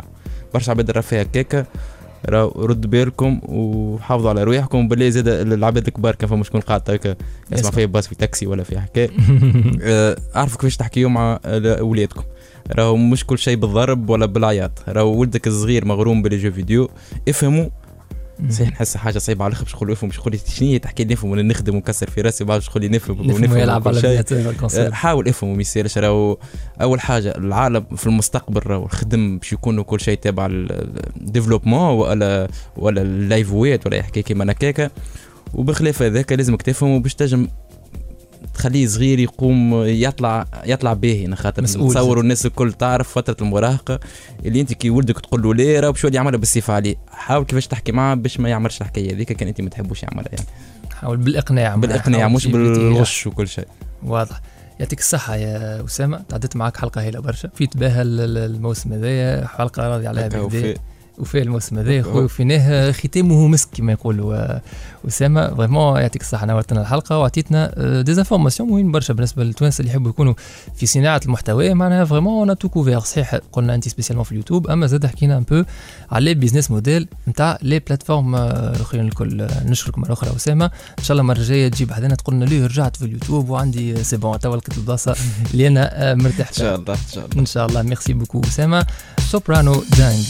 برشا 0.54 0.70
عباد 0.70 0.90
راه 0.90 1.00
فيها 1.00 1.22
هكاكا. 1.22 1.66
رد 2.56 2.86
بالكم 2.90 3.40
وحافظوا 3.48 4.30
على 4.30 4.44
رواحكم. 4.44 4.88
بالله 4.88 5.08
زاد 5.08 5.28
العباد 5.28 5.86
الكبار 5.86 6.14
كان 6.14 6.28
فما 6.28 6.44
شكون 6.44 6.60
قاعد 6.60 6.90
هكا 6.90 7.14
يسمع. 7.52 7.70
فيا 7.70 7.86
باص 7.86 8.08
في 8.08 8.14
تاكسي 8.14 8.46
ولا 8.46 8.62
في 8.62 8.80
حكاية. 8.80 9.10
آه، 9.82 10.16
اعرفوا 10.36 10.56
كيفاش 10.58 10.76
تحكيوا 10.76 11.10
مع 11.10 11.40
اولادكم 11.44 12.22
راهو 12.72 12.96
مش 12.96 13.26
كل 13.26 13.38
شيء 13.38 13.56
بالضرب 13.56 14.10
ولا 14.10 14.26
بالعياط. 14.26 14.72
راهو 14.88 15.20
ولدك 15.20 15.46
الصغير 15.46 15.84
مغروم 15.84 16.22
باللي 16.22 16.38
جو 16.38 16.52
فيديو 16.52 16.88
افهموا 17.28 17.68
صحيح 18.50 18.68
نحس 18.68 18.96
حاجة 18.96 19.18
صعيبة 19.18 19.44
على 19.44 19.50
الأخر 19.50 19.64
باش 19.64 19.74
نقول 19.74 19.88
له 19.88 19.94
افهم 19.94 20.10
باش 20.10 20.18
نقول 20.18 20.38
شنو 20.48 20.68
هي 20.68 20.78
تحكي 20.78 21.04
لي 21.04 21.14
نفهم 21.14 21.30
ولا 21.30 21.42
نخدم 21.42 21.74
ونكسر 21.74 22.10
في 22.10 22.20
رأسي 22.20 22.44
بعد 22.44 22.58
باش 22.58 22.68
تقول 22.68 22.82
لي 22.82 22.88
نفهم 22.88 23.16
نفهم 23.16 23.42
ونفهم 23.42 23.58
يلعب 23.58 23.88
على 23.88 24.24
آه، 24.78 24.90
حاول 24.90 25.28
افهم 25.28 25.50
وما 25.50 25.60
يصيرش 25.60 25.98
راهو. 25.98 26.38
أول 26.82 27.00
حاجة 27.00 27.36
العالم 27.36 27.84
في 27.96 28.06
المستقبل 28.06 28.60
راهو 28.66 28.84
الخدم 28.84 29.38
باش 29.38 29.52
يكونوا 29.52 29.84
كل 29.84 30.00
شيء 30.00 30.18
تابع 30.18 30.48
ال 30.50 30.60
développement 30.60 31.90
ولا 31.90 32.48
ولا 32.76 33.02
اللايفوات 33.02 33.86
ولا 33.86 33.96
يحكي 33.96 34.22
كيما 34.22 34.52
هكاكا 34.52 34.90
وبخلاف 35.54 36.02
هذاك 36.02 36.32
لازمك 36.32 36.62
تفهم 36.62 37.02
باش 37.02 37.14
تنجم 37.14 37.48
تخليه 38.54 38.86
صغير 38.86 39.18
يقوم 39.18 39.74
يطلع 39.86 40.46
يطلع 40.64 40.92
باهي 40.92 41.36
خاطر 41.36 41.62
نتصور. 41.62 42.20
الناس 42.20 42.46
الكل 42.46 42.72
تعرف 42.72 43.08
فترة 43.08 43.36
المراهقة 43.40 44.00
اللي 44.44 44.60
أنت 44.60 44.72
كي 44.72 44.90
ولدك 44.90 45.20
تقول 45.20 45.42
له 45.42 45.54
لا 45.54 45.80
راه 45.80 45.90
بشوي 45.90 46.10
يعملها 46.14 46.38
بالسيف 46.38 46.70
عليه. 46.70 46.96
حاول 47.10 47.44
كيفاش 47.44 47.66
تحكي 47.66 47.92
معاه 47.92 48.14
باش 48.14 48.40
ما 48.40 48.48
يعملش 48.48 48.80
الحكاية 48.80 49.12
هذيك 49.14 49.32
كان 49.32 49.48
أنت 49.48 49.60
ما 49.60 49.70
تحبوش 49.70 50.02
يعملها 50.02 50.28
يعني. 50.32 50.46
حاول 50.92 51.16
بالإقناع 51.16 51.76
بالإقناع 51.76 52.28
مش. 52.28 52.46
بالغش 52.46 53.26
وكل 53.26 53.48
شيء. 53.48 53.66
واضح. 54.02 54.40
يعطيك 54.80 54.98
الصحة 54.98 55.36
يا 55.36 55.84
أسامة. 55.84 56.22
تعدت 56.28 56.56
معك 56.56 56.76
حلقة 56.76 57.00
هايلة 57.00 57.20
برشا. 57.20 57.48
ال- 58.02 58.20
ال- 58.20 58.38
الموسم 58.54 58.92
هذايا. 58.92 59.46
حلقة 59.46 59.88
راضي 59.88 60.06
عليها 60.06 60.28
بالبدا 60.28 60.74
وفي- 61.18 61.42
الموسم 61.42 61.78
هو. 61.78 62.24
وفيناه 62.24 62.92
ختامه 62.92 63.46
مسك 63.48 63.68
كما 63.74 63.92
يقولوا 63.92 64.34
آه، 64.36 64.62
أسامة 65.08 65.54
vraiment 65.54 66.00
يعطيك 66.00 66.22
الصحة 66.22 66.46
نورتنا 66.46 66.80
الحلقة 66.80 67.18
وعطيتنا 67.18 67.72
des 68.02 68.15
informations 68.15 68.68
مهمين 68.68 68.92
برشا 68.92 69.14
بالنسبة 69.14 69.44
للتوانسة 69.44 69.80
اللي 69.80 69.90
يحبوا 69.90 70.10
يكونوا 70.10 70.34
في 70.76 70.86
صناعة 70.86 71.20
المحتوى. 71.26 71.74
معناها 71.74 72.04
vraiment 72.04 72.48
on 72.48 72.58
a 72.58 72.60
tout 72.60 72.68
couvert 72.68 73.00
صحيح 73.00 73.34
قلنا 73.52 73.74
أنت 73.74 73.88
spécialement 73.88 74.24
في 74.24 74.32
اليوتيوب 74.32 74.66
أما 74.68 74.86
زاد 74.86 75.06
حكينا 75.06 75.36
un 75.38 75.42
peu 75.50 75.64
على 76.10 76.34
business 76.34 76.70
model 76.70 77.08
نتاع 77.28 77.58
les 77.62 77.78
plateformes 77.78 78.34
آه، 78.34 78.76
الاخرين 78.76 79.04
الكل. 79.08 79.40
آه، 79.42 79.64
نشكرك 79.66 79.98
مرة 79.98 80.12
أخرى 80.12 80.36
أسامة 80.36 80.64
إن 80.98 81.04
شاء 81.04 81.12
الله 81.12 81.22
المرة 81.22 81.38
الجاية 81.38 81.68
تجي 81.68 81.92
بحذانا 81.92 82.14
تقول 82.14 82.36
لنا 82.36 82.44
ليه 82.44 82.66
رجعت 82.66 82.96
في 82.96 83.04
اليوتيوب 83.04 83.48
وعندي 83.50 84.04
c'est 84.04 84.16
bon 84.16 84.38
توا 84.38 84.56
لقيت 84.56 84.78
البلاصه 84.78 85.16
اللي 85.52 85.66
أنا 85.68 86.10
آه، 86.10 86.14
مرتاح 86.14 86.48
إن 86.48 86.54
فيها 86.54 86.64
شاء 86.66 86.76
الله 86.76 86.94
إن 86.94 86.98
شاء 87.14 87.24
الله. 87.26 87.40
إن 87.40 87.46
شاء 87.46 87.66
الله 87.66 87.82
merci 87.82 88.12
beaucoup 88.12 88.40
اسامه 88.44 88.86
سوبرانو 89.30 89.82
دانج 89.98 90.24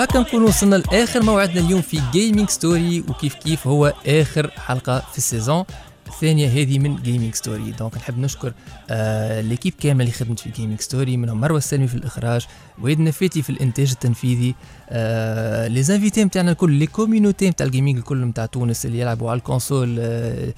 وهكا 0.00 0.18
نكون 0.18 0.42
وصلنا 0.42 0.76
لآخر 0.76 1.22
موعدنا 1.22 1.60
اليوم 1.60 1.82
في 1.82 2.00
Gaming 2.12 2.50
Story 2.50 3.04
وكيف 3.08 3.34
كيف 3.34 3.66
هو 3.66 3.92
آخر 4.06 4.50
حلقة 4.50 5.02
في 5.12 5.18
ال 5.18 5.24
saison. 5.24 5.64
الثانية 6.10 6.48
هذه 6.48 6.78
من 6.78 6.96
Gaming 6.96 7.34
Story 7.34 7.70
donc 7.78 7.96
نحب 7.96 8.18
نشكر 8.18 8.52
آه 8.90 9.40
l'équipe 9.40 9.74
كاملة 9.80 10.04
اللي 10.04 10.12
خدمت 10.12 10.40
في 10.40 10.50
Gaming 10.50 10.80
Story 10.80 11.16
منهم 11.16 11.40
مروة 11.40 11.58
السلمي 11.58 11.88
في 11.88 11.94
الإخراج 11.94 12.46
وعيد 12.82 13.00
نفاتي 13.00 13.42
في 13.42 13.50
الإنتاج 13.50 13.90
التنفيذي 13.90 14.54
آه 14.90 15.66
les 15.68 15.82
invités 15.82 16.24
نتاعنا 16.24 16.50
الكل 16.50 16.72
les 16.72 16.86
community 16.86 17.50
نتاع 17.50 17.66
ال 17.66 17.70
gaming 17.70 17.96
الكل 17.96 18.24
نتاع 18.24 18.46
تونس 18.46 18.86
اللي 18.86 19.00
يلعبوا 19.00 19.30
على 19.30 19.38
ال 19.38 19.45
console 19.45 19.96
آه 20.00 20.54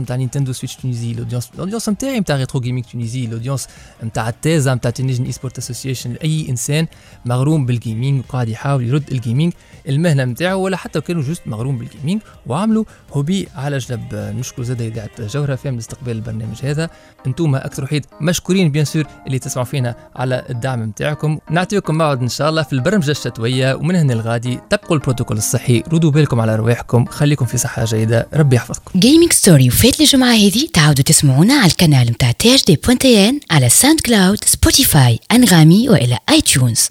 نتاع 0.00 0.16
Nintendo 0.16 0.52
Switch 0.52 0.76
Tunisie 0.76 1.12
ال 1.12 1.16
audience 1.16 1.50
ال 1.54 1.58
audience 1.58 1.88
نتاعي 1.88 2.20
نتاع 2.20 2.36
Retro 2.36 2.60
Gaming 2.60 2.84
Tunisie 2.84 3.24
ال 3.24 3.29
audience 3.29 3.68
نتاع 4.04 4.28
التازا 4.28 4.74
نتاع 4.74 4.90
Tunisian 4.90 5.24
e-sport 5.24 5.58
association 5.58 6.14
أي 6.24 6.48
إنسان 6.48 6.86
مغروم 7.24 7.66
بال 7.66 7.80
gaming 7.80 8.20
وقاعد 8.20 8.48
يحاول 8.48 8.84
يرد 8.84 9.12
ال 9.12 9.18
gaming 9.18 9.52
المهنة 9.88 10.24
نتاعو 10.24 10.60
ولا 10.62 10.76
حتى 10.76 11.00
كانوا 11.00 11.22
juste 11.22 11.42
مغروم 11.46 11.78
بال 11.78 11.89
gaming 11.89 12.22
وعملوا 12.46 12.84
hobby 13.12 13.48
على 13.54 13.78
جنب 13.78 14.14
نشكر 14.14 14.62
زاد 14.70 14.82
إذاعة 14.82 15.26
جوهرة 15.26 15.54
فهم 15.54 15.74
لاستقبال 15.74 16.12
البرنامج 16.12 16.56
هذا. 16.62 16.90
أنتم 17.26 17.54
أكثر 17.54 17.84
وحيد 17.84 18.06
مشكورين 18.20 18.70
bien 18.70 18.84
sûr 18.84 19.04
اللي 19.26 19.38
تسمعوا 19.38 19.66
فينا 19.66 19.94
على 20.16 20.44
الدعم 20.50 20.82
نتاعكم 20.82 21.38
نعطيكم 21.50 21.98
موعد 21.98 22.22
إن 22.22 22.28
شاء 22.28 22.48
الله 22.50 22.62
في 22.62 22.72
البرمجه 22.72 23.10
الشتوية 23.10 23.74
ومن 23.74 23.96
هنا 23.96 24.12
الغادي 24.12 24.58
تبقوا 24.70 24.96
البروتوكول 24.96 25.36
الصحي. 25.36 25.82
ردوا 25.92 26.10
بالكم 26.10 26.40
على 26.40 26.56
رواحكم 26.56 27.04
خليكم 27.06 27.44
في 27.46 27.58
صحة 27.58 27.84
جيدة 27.84 28.26
ربي 28.34 28.56
يحفظكم. 28.56 29.00
Gaming 29.00 29.32
Story 29.32 29.68
وفات 29.68 30.00
الجمعة 30.00 30.32
هذه 30.32 30.68
تعاودوا 30.72 31.04
تسمعونا 31.04 31.54
على 31.54 31.70
القناة 31.70 32.04
متاع 32.04 32.32
THD 32.32 32.54
point 32.54 33.28
tn 33.28 33.40
على 33.50 33.68
SoundCloud 33.68 34.44
Spotify 34.44 35.18
انغامي 35.32 35.88
و 35.88 36.18
iTunes 36.30 36.88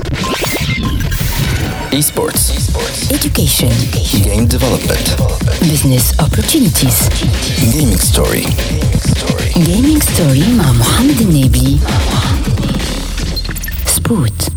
Esports. 1.93 2.45
education 3.11 3.71
Game 4.25 4.47
development. 4.47 5.07
business 5.71 6.07
opportunities 6.19 6.99
Gaming 7.75 8.01
story. 8.11 8.47
جيمنج 9.59 10.03
ستوري 10.03 10.45
مع 10.59 10.73
محمد 10.73 11.21
النبي 11.21 11.79
سبوت 13.87 14.49